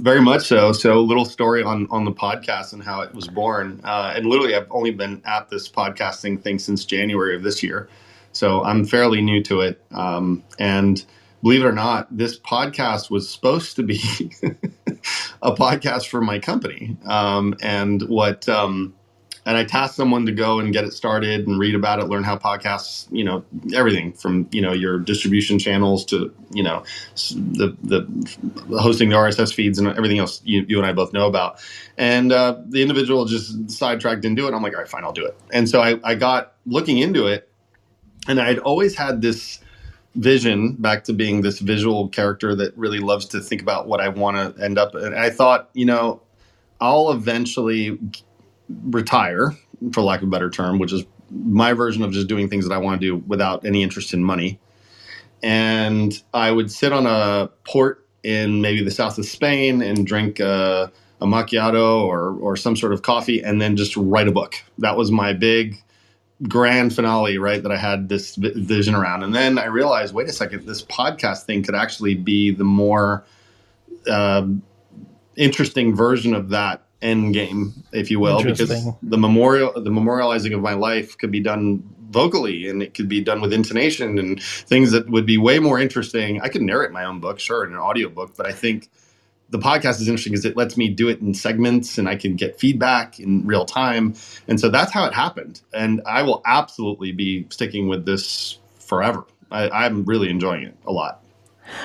[0.00, 0.72] Very much so.
[0.72, 3.80] So, a little story on on the podcast and how it was born.
[3.84, 7.88] Uh, and literally, I've only been at this podcasting thing since January of this year,
[8.32, 9.82] so I'm fairly new to it.
[9.90, 11.04] Um, and
[11.42, 14.00] believe it or not, this podcast was supposed to be
[15.42, 16.96] a podcast for my company.
[17.06, 18.94] Um, and what um,
[19.46, 22.24] and I tasked someone to go and get it started and read about it, learn
[22.24, 26.84] how podcasts, you know, everything from you know your distribution channels to you know
[27.32, 31.26] the the hosting the RSS feeds and everything else you, you and I both know
[31.26, 31.60] about.
[31.96, 34.54] And uh, the individual just sidetracked didn't do it.
[34.54, 35.36] I'm like, all right, fine, I'll do it.
[35.52, 37.49] And so I, I got looking into it,
[38.28, 39.60] and I'd always had this
[40.14, 44.08] vision back to being this visual character that really loves to think about what I
[44.08, 44.94] want to end up.
[44.94, 46.20] And I thought, you know,
[46.80, 47.98] I'll eventually
[48.68, 49.56] retire,
[49.92, 52.74] for lack of a better term, which is my version of just doing things that
[52.74, 54.58] I want to do without any interest in money.
[55.42, 60.40] And I would sit on a port in maybe the south of Spain and drink
[60.40, 64.56] a, a macchiato or, or some sort of coffee and then just write a book.
[64.78, 65.82] That was my big
[66.48, 67.62] grand finale, right?
[67.62, 69.22] That I had this vision around.
[69.22, 73.24] And then I realized, wait a second, this podcast thing could actually be the more
[74.10, 74.62] um
[75.36, 78.68] interesting version of that end game, if you will, because
[79.02, 83.22] the memorial, the memorializing of my life could be done vocally and it could be
[83.22, 86.40] done with intonation and things that would be way more interesting.
[86.40, 88.90] I could narrate my own book, sure, in an audiobook, but I think
[89.50, 92.36] the podcast is interesting because it lets me do it in segments and I can
[92.36, 94.14] get feedback in real time.
[94.48, 95.60] And so that's how it happened.
[95.74, 99.24] And I will absolutely be sticking with this forever.
[99.50, 101.22] I, I'm really enjoying it a lot.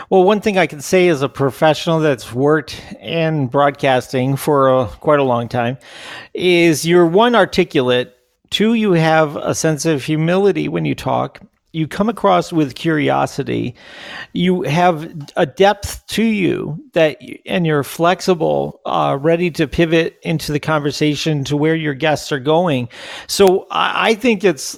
[0.10, 4.88] Well, one thing I can say as a professional that's worked in broadcasting for a,
[4.88, 5.78] quite a long time
[6.34, 8.16] is you're one articulate,
[8.50, 11.40] two you have a sense of humility when you talk.
[11.76, 13.76] You come across with curiosity.
[14.34, 20.52] You have a depth to you that, and you're flexible, uh, ready to pivot into
[20.54, 22.88] the conversation to where your guests are going.
[23.28, 24.78] So I, I think it's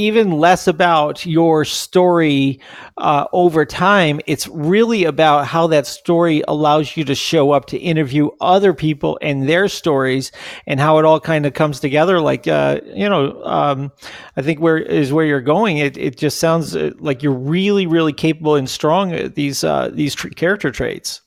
[0.00, 2.60] even less about your story
[2.96, 4.20] uh, over time.
[4.26, 9.18] It's really about how that story allows you to show up to interview other people
[9.20, 10.32] and their stories
[10.66, 12.20] and how it all kind of comes together.
[12.20, 13.92] Like, uh, you know, um,
[14.36, 15.78] I think where is where you're going.
[15.78, 19.90] It, it just sounds uh, like you're really, really capable and strong at these, uh,
[19.92, 21.20] these tr- character traits.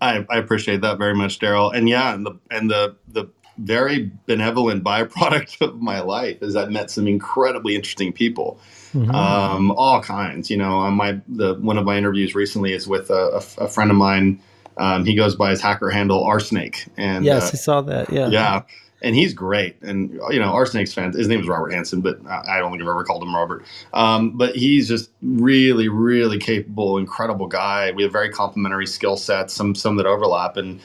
[0.00, 1.74] I, I appreciate that very much, Daryl.
[1.74, 3.26] And yeah, and the and the the
[3.60, 8.58] very benevolent byproduct of my life is I've met some incredibly interesting people,
[8.94, 10.50] um, all kinds.
[10.50, 13.68] You know, on my the one of my interviews recently is with a, a, a
[13.68, 14.40] friend of mine.
[14.76, 18.10] Um, he goes by his hacker handle RSnake, and yes, uh, I saw that.
[18.10, 18.28] Yeah.
[18.28, 18.62] yeah,
[19.02, 19.76] and he's great.
[19.82, 21.12] And you know, RSnake's fan.
[21.12, 23.64] His name is Robert Hansen, but I I don't think I've ever called him Robert.
[23.92, 27.90] Um, but he's just really, really capable, incredible guy.
[27.92, 30.80] We have very complementary skill sets, some some that overlap, and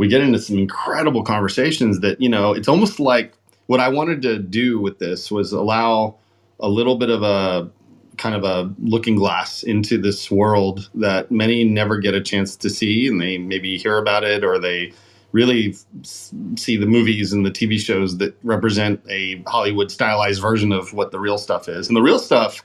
[0.00, 2.00] we get into some incredible conversations.
[2.00, 3.34] That you know, it's almost like
[3.66, 6.16] what I wanted to do with this was allow
[6.58, 7.70] a little bit of a
[8.16, 12.70] kind of a looking glass into this world that many never get a chance to
[12.70, 14.90] see and they maybe hear about it or they
[15.32, 20.94] really see the movies and the TV shows that represent a Hollywood stylized version of
[20.94, 21.88] what the real stuff is.
[21.88, 22.64] And the real stuff,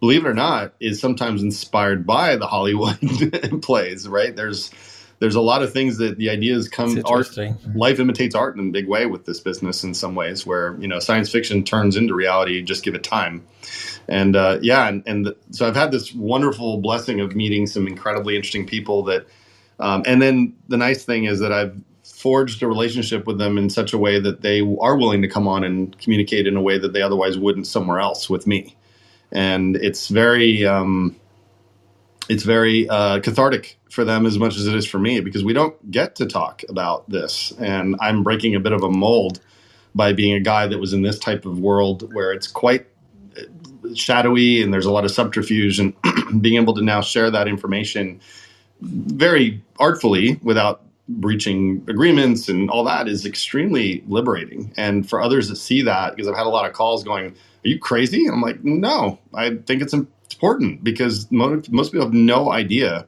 [0.00, 2.98] believe it or not, is sometimes inspired by the Hollywood
[3.62, 4.36] plays, right?
[4.36, 4.70] There's
[5.18, 7.26] there's a lot of things that the ideas come art
[7.74, 10.88] life imitates art in a big way with this business in some ways where you
[10.88, 13.44] know science fiction turns into reality just give it time
[14.08, 17.86] and uh, yeah and, and the, so i've had this wonderful blessing of meeting some
[17.86, 19.26] incredibly interesting people that
[19.78, 21.76] um, and then the nice thing is that i've
[22.16, 25.46] forged a relationship with them in such a way that they are willing to come
[25.46, 28.74] on and communicate in a way that they otherwise wouldn't somewhere else with me.
[29.32, 31.16] And it's very, um,
[32.28, 35.52] it's very uh, cathartic for them as much as it is for me because we
[35.52, 37.52] don't get to talk about this.
[37.58, 39.40] And I'm breaking a bit of a mold
[39.94, 42.86] by being a guy that was in this type of world where it's quite
[43.38, 45.94] uh, shadowy and there's a lot of subterfuge and
[46.40, 48.20] being able to now share that information
[48.80, 54.72] very artfully without breaching agreements and all that is extremely liberating.
[54.76, 57.68] And for others that see that, because I've had a lot of calls going, Are
[57.68, 58.26] you crazy?
[58.26, 59.94] I'm like, No, I think it's
[60.36, 63.06] important because most, people have no idea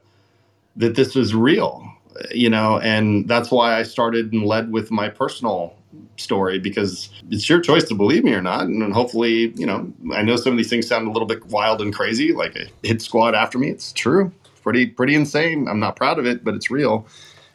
[0.77, 1.87] that this is real,
[2.31, 5.75] you know, and that's why I started and led with my personal
[6.17, 8.63] story because it's your choice to believe me or not.
[8.67, 11.81] And hopefully, you know, I know some of these things sound a little bit wild
[11.81, 13.69] and crazy, like a hit squad after me.
[13.69, 14.33] It's true.
[14.63, 15.69] Pretty, pretty insane.
[15.69, 17.07] I'm not proud of it, but it's real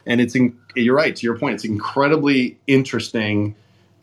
[0.06, 3.54] and it's in, you're right to your point it's incredibly interesting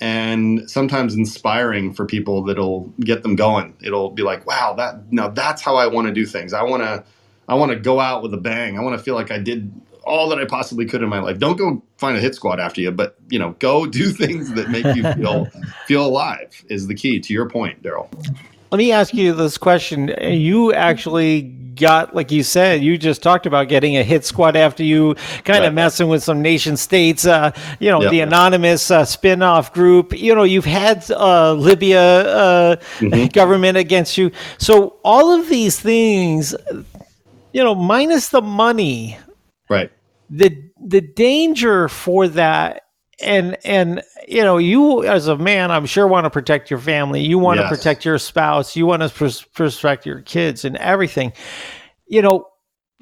[0.02, 3.76] and sometimes inspiring for people that'll get them going.
[3.84, 6.54] It'll be like wow that now that's how i want to do things.
[6.54, 7.04] I want to
[7.48, 8.78] i want to go out with a bang.
[8.78, 9.72] I want to feel like i did
[10.04, 11.38] all that i possibly could in my life.
[11.38, 14.70] Don't go find a hit squad after you but you know go do things that
[14.70, 15.46] make you feel
[15.86, 18.10] feel alive is the key to your point daryl
[18.72, 21.42] let me ask you this question you actually
[21.76, 25.60] got, like you said, you just talked about getting a hit squad after you, kind
[25.60, 25.66] right.
[25.66, 28.12] of messing with some nation states, uh, you know, yep.
[28.12, 30.18] the anonymous uh, spin off group.
[30.18, 33.28] You know, you've had uh, Libya uh, mm-hmm.
[33.28, 34.32] government against you.
[34.58, 36.56] So all of these things,
[37.52, 39.18] you know, minus the money,
[39.70, 39.92] right?
[40.30, 42.86] The the danger for that
[43.24, 47.22] and and you know you as a man i'm sure want to protect your family.
[47.22, 47.70] You want yes.
[47.70, 48.76] to protect your spouse.
[48.76, 51.34] You want to pr- protect your kids and everything.
[52.08, 52.48] You know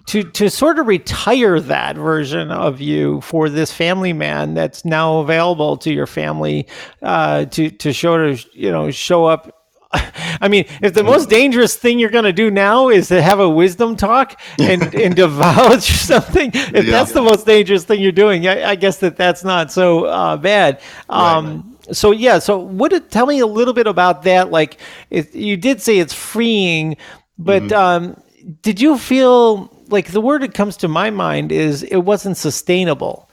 [0.07, 5.19] to to sort of retire that version of you for this family man that's now
[5.19, 6.67] available to your family
[7.01, 9.58] uh, to to show to you know show up
[10.41, 13.39] I mean, if the most dangerous thing you're going to do now is to have
[13.39, 16.81] a wisdom talk and, and divulge something, if yeah.
[16.91, 20.37] that's the most dangerous thing you're doing, I, I guess that that's not so uh,
[20.37, 20.79] bad.
[21.09, 21.95] Um, right.
[21.95, 22.93] So yeah, so what?
[22.93, 24.51] It, tell me a little bit about that.
[24.51, 24.79] Like,
[25.09, 26.97] it, you did say it's freeing,
[27.39, 27.73] but mm-hmm.
[27.73, 28.21] um,
[28.61, 33.27] did you feel like the word that comes to my mind is it wasn't sustainable?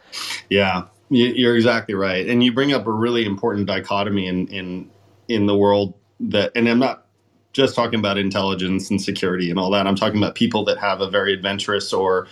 [0.49, 4.91] Yeah, you're exactly right, and you bring up a really important dichotomy in in
[5.29, 7.07] in the world that, and I'm not
[7.53, 9.87] just talking about intelligence and security and all that.
[9.87, 12.29] I'm talking about people that have a very adventurous or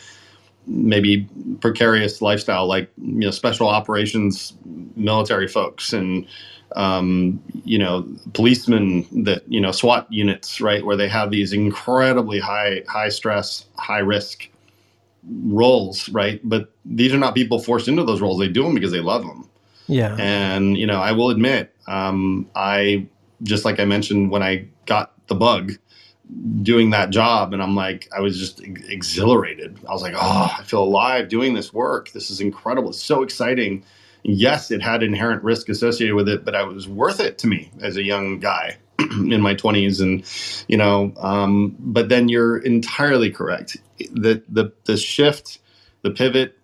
[0.67, 1.29] maybe
[1.61, 4.55] precarious lifestyle, like you know, special operations
[4.97, 6.27] military folks and
[6.77, 12.39] um, you know, policemen that you know, SWAT units, right, where they have these incredibly
[12.39, 14.49] high high stress, high risk
[15.45, 16.41] roles, right?
[16.45, 18.39] But these are not people forced into those roles.
[18.39, 19.49] They do them because they love them.
[19.87, 20.17] Yeah.
[20.19, 23.07] And you know, I will admit, um, I
[23.45, 25.73] just like I mentioned when I got the bug
[26.63, 29.79] doing that job and I'm like I was just exhilarated.
[29.89, 32.11] I was like, "Oh, I feel alive doing this work.
[32.13, 32.91] This is incredible.
[32.91, 33.85] It's so exciting."
[34.25, 37.71] yes, it had inherent risk associated with it, but it was worth it to me
[37.83, 40.25] as a young guy in my 20s and
[40.69, 43.77] you know um, but then you're entirely correct
[44.13, 45.59] the, the the shift
[46.03, 46.57] the pivot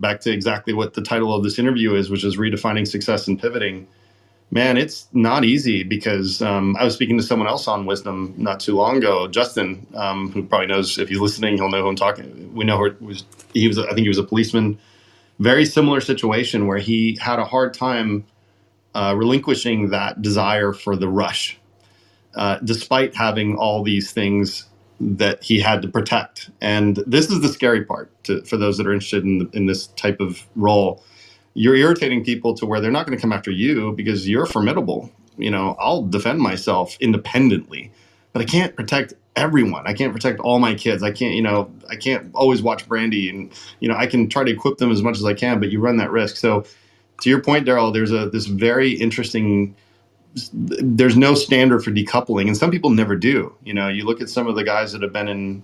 [0.00, 3.40] back to exactly what the title of this interview is which is redefining success and
[3.40, 3.86] pivoting
[4.50, 8.60] Man, it's not easy because um, I was speaking to someone else on wisdom not
[8.60, 11.96] too long ago, Justin, um, who probably knows if he's listening, he'll know who I'm
[11.96, 12.54] talking.
[12.54, 13.78] We know who was he was.
[13.78, 14.78] I think he was a policeman.
[15.40, 18.24] Very similar situation where he had a hard time
[18.94, 21.58] uh, relinquishing that desire for the rush,
[22.34, 24.66] uh, despite having all these things
[25.00, 26.50] that he had to protect.
[26.60, 29.88] And this is the scary part to, for those that are interested in, in this
[29.88, 31.04] type of role
[31.56, 35.10] you're irritating people to where they're not going to come after you because you're formidable.
[35.38, 37.90] You know, I'll defend myself independently,
[38.34, 39.86] but I can't protect everyone.
[39.86, 41.02] I can't protect all my kids.
[41.02, 43.50] I can't, you know, I can't always watch Brandy and,
[43.80, 45.80] you know, I can try to equip them as much as I can, but you
[45.80, 46.36] run that risk.
[46.36, 46.66] So
[47.22, 49.74] to your point, Daryl, there's a, this very interesting,
[50.52, 53.54] there's no standard for decoupling and some people never do.
[53.64, 55.62] You know, you look at some of the guys that have been in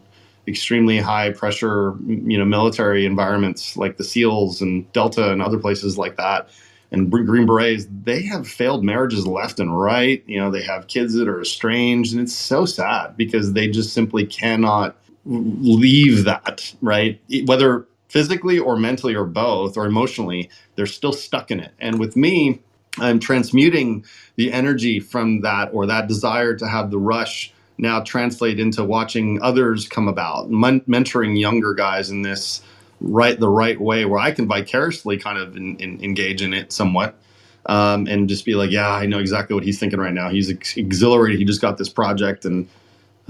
[0.48, 5.96] extremely high pressure, you know, military environments like the SEALs and Delta and other places
[5.96, 6.48] like that,
[6.90, 10.22] and Green Berets, they have failed marriages left and right.
[10.26, 13.94] You know, they have kids that are estranged, and it's so sad because they just
[13.94, 17.18] simply cannot leave that, right?
[17.46, 21.72] Whether physically or mentally or both or emotionally, they're still stuck in it.
[21.78, 22.60] And with me,
[22.98, 24.04] I'm transmuting
[24.36, 29.40] the energy from that or that desire to have the rush now translate into watching
[29.42, 32.62] others come about, men- mentoring younger guys in this
[33.00, 36.72] right the right way where I can vicariously kind of in, in, engage in it
[36.72, 37.18] somewhat.
[37.66, 40.30] Um, and just be like, yeah, I know exactly what he's thinking right now.
[40.30, 41.38] He's ex- exhilarated.
[41.38, 42.68] He just got this project, and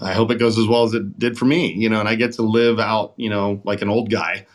[0.00, 1.74] I hope it goes as well as it did for me.
[1.74, 4.46] You know, and I get to live out, you know, like an old guy,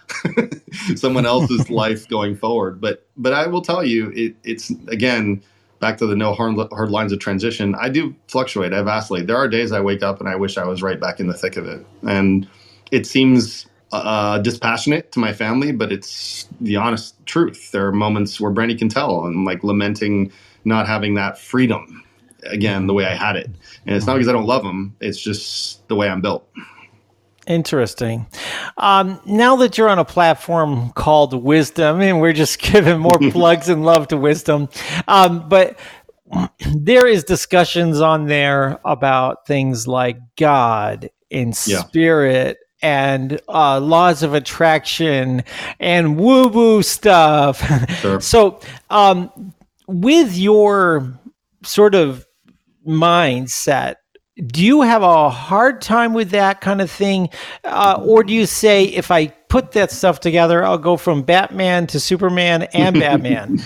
[0.96, 2.82] someone else's life going forward.
[2.82, 5.44] But but I will tell you, it, it's again
[5.80, 7.76] back to the no hard, hard lines of transition.
[7.76, 8.74] I do fluctuate.
[8.74, 9.28] I vacillate.
[9.28, 11.34] There are days I wake up and I wish I was right back in the
[11.34, 12.48] thick of it, and
[12.92, 17.72] it seems uh, dispassionate to my family, but it's the honest truth.
[17.72, 20.32] There are moments where Brandy can tell and like lamenting
[20.66, 22.04] not having that freedom
[22.44, 23.50] again the way I had it.
[23.86, 26.48] And it's not because I don't love them; it's just the way I'm built.
[27.48, 28.28] Interesting.
[28.78, 33.70] Um, now that you're on a platform called Wisdom, and we're just giving more plugs
[33.70, 34.70] and love to Wisdom,
[35.08, 35.80] um, but
[36.76, 44.34] there is discussions on there about things like God and spirit and uh, laws of
[44.34, 45.44] attraction
[45.80, 47.64] and woo woo stuff.
[48.02, 48.20] Sure.
[48.22, 49.54] so, um,
[49.88, 51.18] with your
[51.64, 52.28] sort of
[52.86, 53.96] mindset,
[54.46, 57.30] do you have a hard time with that kind of thing?
[57.64, 61.88] Uh, or do you say, if I put that stuff together, I'll go from Batman
[61.88, 63.60] to Superman and Batman?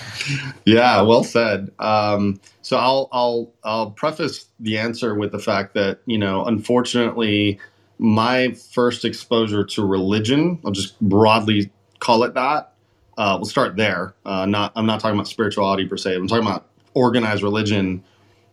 [0.64, 1.70] yeah, well said.
[1.78, 7.60] Um, so I'll, I'll, I'll preface the answer with the fact that, you know, unfortunately,
[7.98, 12.72] my first exposure to religion, I'll just broadly call it that.
[13.18, 14.14] Uh, we'll start there.
[14.24, 16.14] Uh, not, I'm not talking about spirituality per se.
[16.14, 18.02] I'm talking about organized religion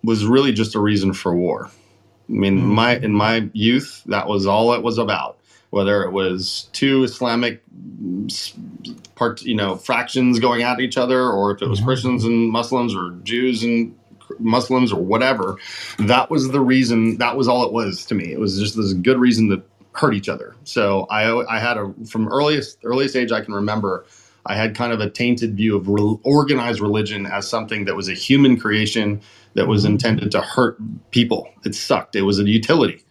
[0.04, 1.70] was really just a reason for war.
[2.30, 2.68] I mean, mm-hmm.
[2.68, 5.38] my in my youth, that was all it was about.
[5.72, 7.62] Whether it was two Islamic
[9.14, 11.90] part, you know, fractions going at each other, or if it was mm-hmm.
[11.90, 13.96] Christians and Muslims, or Jews and
[14.40, 15.58] Muslims or whatever.
[16.00, 17.18] That was the reason.
[17.18, 18.32] That was all it was to me.
[18.32, 19.62] It was just this good reason to
[19.94, 20.56] hurt each other.
[20.64, 24.06] So I, I had a from earliest earliest age I can remember.
[24.50, 28.10] I had kind of a tainted view of re- organized religion as something that was
[28.10, 29.22] a human creation
[29.54, 29.94] that was mm-hmm.
[29.94, 30.78] intended to hurt
[31.12, 31.48] people.
[31.64, 32.16] It sucked.
[32.16, 33.04] It was a utility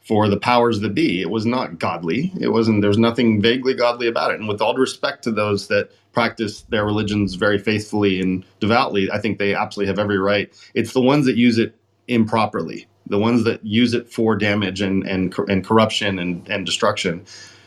[0.00, 1.20] for the powers that be.
[1.20, 2.32] It was not godly.
[2.40, 2.80] It wasn't.
[2.80, 4.40] There's nothing vaguely godly about it.
[4.40, 9.18] And with all respect to those that practice their religions very faithfully and devoutly, I
[9.18, 10.50] think they absolutely have every right.
[10.74, 11.74] It's the ones that use it
[12.08, 17.26] improperly, the ones that use it for damage and and and corruption and and destruction.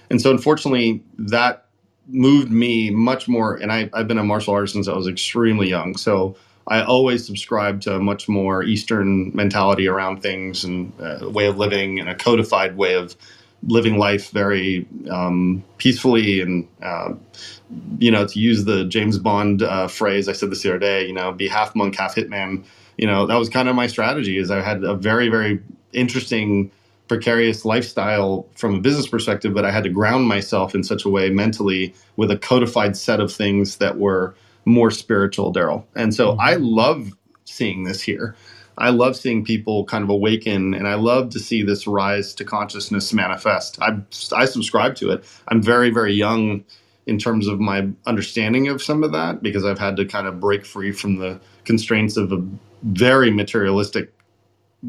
[0.10, 1.69] And so, unfortunately, that
[2.10, 3.56] moved me much more.
[3.56, 5.96] And I, I've been a martial artist since I was extremely young.
[5.96, 6.36] So
[6.68, 11.58] I always subscribe to a much more Eastern mentality around things and uh, way of
[11.58, 13.16] living and a codified way of
[13.64, 17.14] living life very um, peacefully and uh,
[17.98, 21.06] you know to use the James Bond uh, phrase I said this the other day
[21.06, 22.64] you know be half monk half hitman
[22.98, 26.72] you know that was kind of my strategy is I had a very very interesting
[27.10, 31.10] precarious lifestyle from a business perspective but I had to ground myself in such a
[31.10, 34.36] way mentally with a codified set of things that were
[34.66, 35.84] more spiritual, Daryl.
[35.96, 36.42] And so mm-hmm.
[36.42, 37.12] I love
[37.46, 38.36] seeing this here.
[38.78, 42.46] I love seeing people kind of awaken, and I love to see this rise to
[42.46, 43.78] consciousness manifest.
[43.82, 43.98] I,
[44.34, 45.26] I subscribe to it.
[45.50, 46.64] I'm very, very young
[47.06, 50.40] in terms of my understanding of some of that because I've had to kind of
[50.40, 52.42] break free from the constraints of a
[52.84, 54.14] very materialistic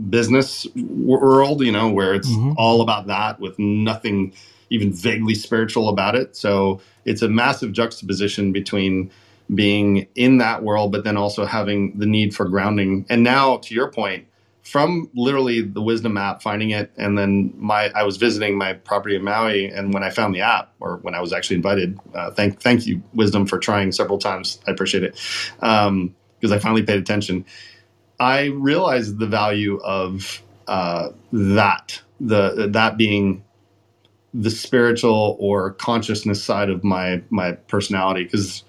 [0.09, 2.53] business world, you know, where it's mm-hmm.
[2.57, 4.33] all about that with nothing
[4.71, 6.37] even vaguely spiritual about it.
[6.37, 9.11] So it's a massive juxtaposition between
[9.53, 13.05] being in that world, but then also having the need for grounding.
[13.09, 14.27] And now, to your point,
[14.63, 19.17] from literally the Wisdom app, finding it, and then my I was visiting my property
[19.17, 22.31] in Maui, and when I found the app, or when I was actually invited, uh,
[22.31, 24.61] thank thank you Wisdom for trying several times.
[24.69, 25.13] I appreciate it
[25.57, 26.15] because um,
[26.53, 27.45] I finally paid attention.
[28.21, 33.43] I realized the value of uh, that the that being
[34.33, 38.63] the spiritual or consciousness side of my my personality because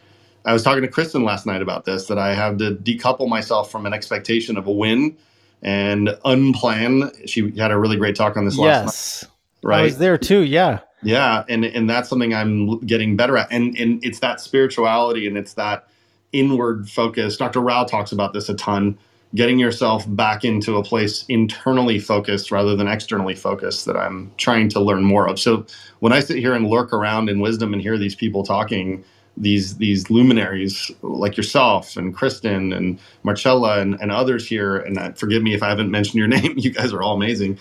[0.46, 3.72] I was talking to Kristen last night about this that I have to decouple myself
[3.72, 5.16] from an expectation of a win
[5.62, 7.30] and unplan.
[7.30, 9.24] She had a really great talk on this last yes.
[9.24, 9.32] night.
[9.64, 9.80] Right.
[9.82, 10.40] I was there too.
[10.40, 10.80] Yeah.
[11.04, 11.44] Yeah.
[11.48, 13.52] And, and that's something I'm getting better at.
[13.52, 15.88] And, and it's that spirituality and it's that
[16.32, 17.38] inward focus.
[17.38, 17.60] Dr.
[17.60, 18.98] Rao talks about this a ton,
[19.36, 24.70] getting yourself back into a place internally focused rather than externally focused that I'm trying
[24.70, 25.40] to learn more of.
[25.40, 25.66] So
[26.00, 29.04] when I sit here and lurk around in wisdom and hear these people talking,
[29.38, 35.42] these these luminaries like yourself and Kristen and Marcella and, and others here, and forgive
[35.42, 37.58] me if I haven't mentioned your name, you guys are all amazing.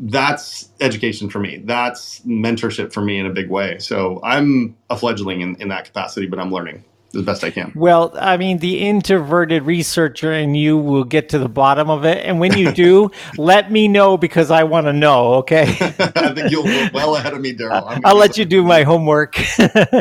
[0.00, 1.58] That's education for me.
[1.58, 3.78] That's mentorship for me in a big way.
[3.78, 6.82] So I'm a fledgling in, in that capacity, but I'm learning.
[7.14, 7.72] As best I can.
[7.74, 12.24] Well, I mean, the introverted researcher in you will get to the bottom of it.
[12.24, 15.62] And when you do, let me know because I want to know, okay?
[15.98, 18.00] I think you'll be well ahead of me, Daryl.
[18.04, 19.36] I'll let you do my homework.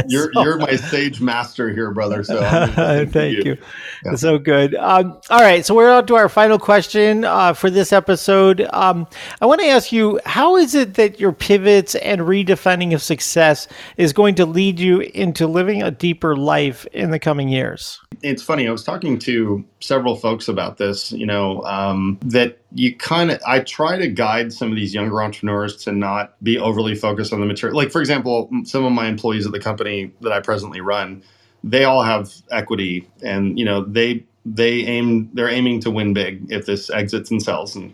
[0.08, 0.44] you're, so.
[0.44, 2.24] you're my sage master here, brother.
[2.24, 2.42] So
[3.08, 3.44] thank you.
[3.44, 3.58] you.
[4.06, 4.16] Yeah.
[4.16, 4.76] So good.
[4.76, 5.66] Um, all right.
[5.66, 8.68] So we're on to our final question uh, for this episode.
[8.74, 9.08] Um,
[9.42, 13.68] I want to ask you how is it that your pivots and redefining of success
[13.98, 18.00] is going to lead you into living a deeper life in the coming years?
[18.22, 18.66] It's funny.
[18.66, 23.42] I was talking to several folks about this, you know, um, that you kind of,
[23.46, 27.42] I try to guide some of these younger entrepreneurs to not be overly focused on
[27.42, 27.76] the material.
[27.76, 31.22] Like, for example, some of my employees at the company that I presently run,
[31.62, 36.50] they all have equity and, you know, they, they aim, they're aiming to win big
[36.52, 37.76] if this exits and sells.
[37.76, 37.94] And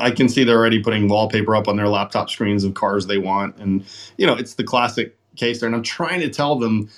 [0.00, 3.18] I can see they're already putting wallpaper up on their laptop screens of cars they
[3.18, 3.56] want.
[3.58, 3.84] And,
[4.16, 5.68] you know, it's the classic case there.
[5.68, 6.90] And I'm trying to tell them,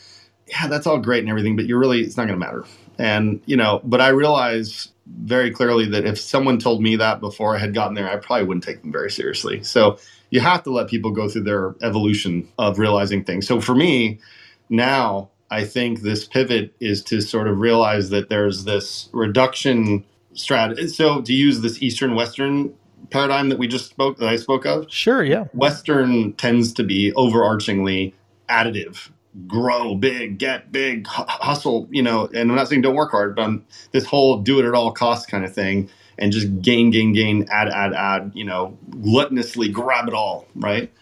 [0.50, 2.64] yeah, that's all great and everything, but you're really, it's not going to matter.
[2.98, 4.88] And, you know, but I realize
[5.22, 8.46] very clearly that if someone told me that before I had gotten there, I probably
[8.46, 9.62] wouldn't take them very seriously.
[9.62, 9.98] So
[10.30, 13.46] you have to let people go through their evolution of realizing things.
[13.46, 14.20] So for me,
[14.68, 20.86] now I think this pivot is to sort of realize that there's this reduction strategy.
[20.88, 22.72] So to use this Eastern Western
[23.10, 24.86] paradigm that we just spoke that I spoke of.
[24.92, 25.44] Sure, yeah.
[25.52, 28.12] Western tends to be overarchingly
[28.48, 29.10] additive
[29.46, 33.42] grow big, get big, hustle, you know, and I'm not saying don't work hard, but
[33.42, 37.12] I'm, this whole do it at all costs kind of thing and just gain, gain,
[37.12, 40.92] gain, add, add, add, you know, gluttonously grab it all, right?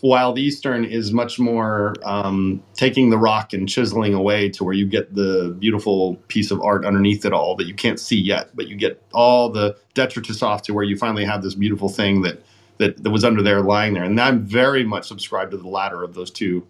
[0.00, 4.74] While the Eastern is much more um, taking the rock and chiseling away to where
[4.74, 8.50] you get the beautiful piece of art underneath it all that you can't see yet,
[8.54, 12.22] but you get all the detritus off to where you finally have this beautiful thing
[12.22, 12.42] that,
[12.78, 14.04] that, that was under there lying there.
[14.04, 16.66] And I'm very much subscribed to the latter of those two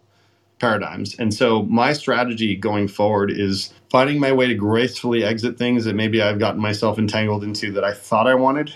[0.58, 1.14] paradigms.
[1.18, 5.94] And so my strategy going forward is finding my way to gracefully exit things that
[5.94, 8.72] maybe I've gotten myself entangled into that I thought I wanted.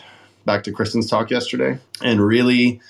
[0.47, 2.81] Back to Kristen's talk yesterday, and really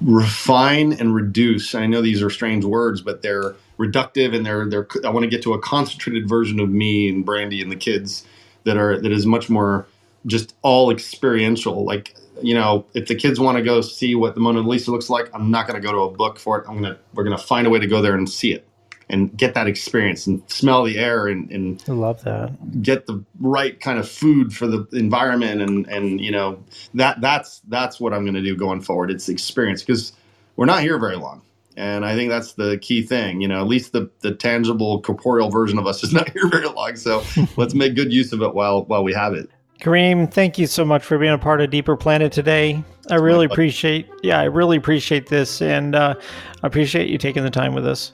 [0.00, 1.74] refine and reduce.
[1.74, 4.88] I know these are strange words, but they're reductive and they're they're.
[5.04, 8.26] I want to get to a concentrated version of me and Brandy and the kids
[8.64, 9.86] that are that is much more
[10.26, 11.84] just all experiential.
[11.84, 15.10] Like you know, if the kids want to go see what the Mona Lisa looks
[15.10, 16.64] like, I'm not going to go to a book for it.
[16.68, 18.66] I'm gonna we're gonna find a way to go there and see it
[19.08, 22.82] and get that experience and smell the air and, and I love that.
[22.82, 26.62] Get the right kind of food for the environment and and you know
[26.94, 29.10] that that's that's what I'm going to do going forward.
[29.10, 30.12] It's experience because
[30.56, 31.42] we're not here very long.
[31.76, 35.50] And I think that's the key thing, you know, at least the, the tangible corporeal
[35.50, 36.96] version of us is not here very long.
[36.96, 37.24] So
[37.56, 39.50] let's make good use of it while while we have it.
[39.80, 42.82] Karim, thank you so much for being a part of Deeper Planet today.
[43.10, 46.14] I really appreciate, yeah, I really appreciate this, and uh,
[46.62, 48.10] I appreciate you taking the time with us.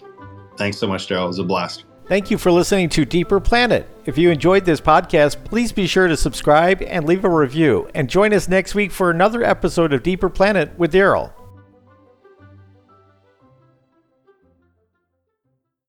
[0.57, 1.25] Thanks so much, Daryl.
[1.25, 1.85] It was a blast.
[2.09, 3.89] Thank you for listening to Deeper Planet.
[4.05, 7.89] If you enjoyed this podcast, please be sure to subscribe and leave a review.
[7.95, 11.33] And join us next week for another episode of Deeper Planet with Daryl.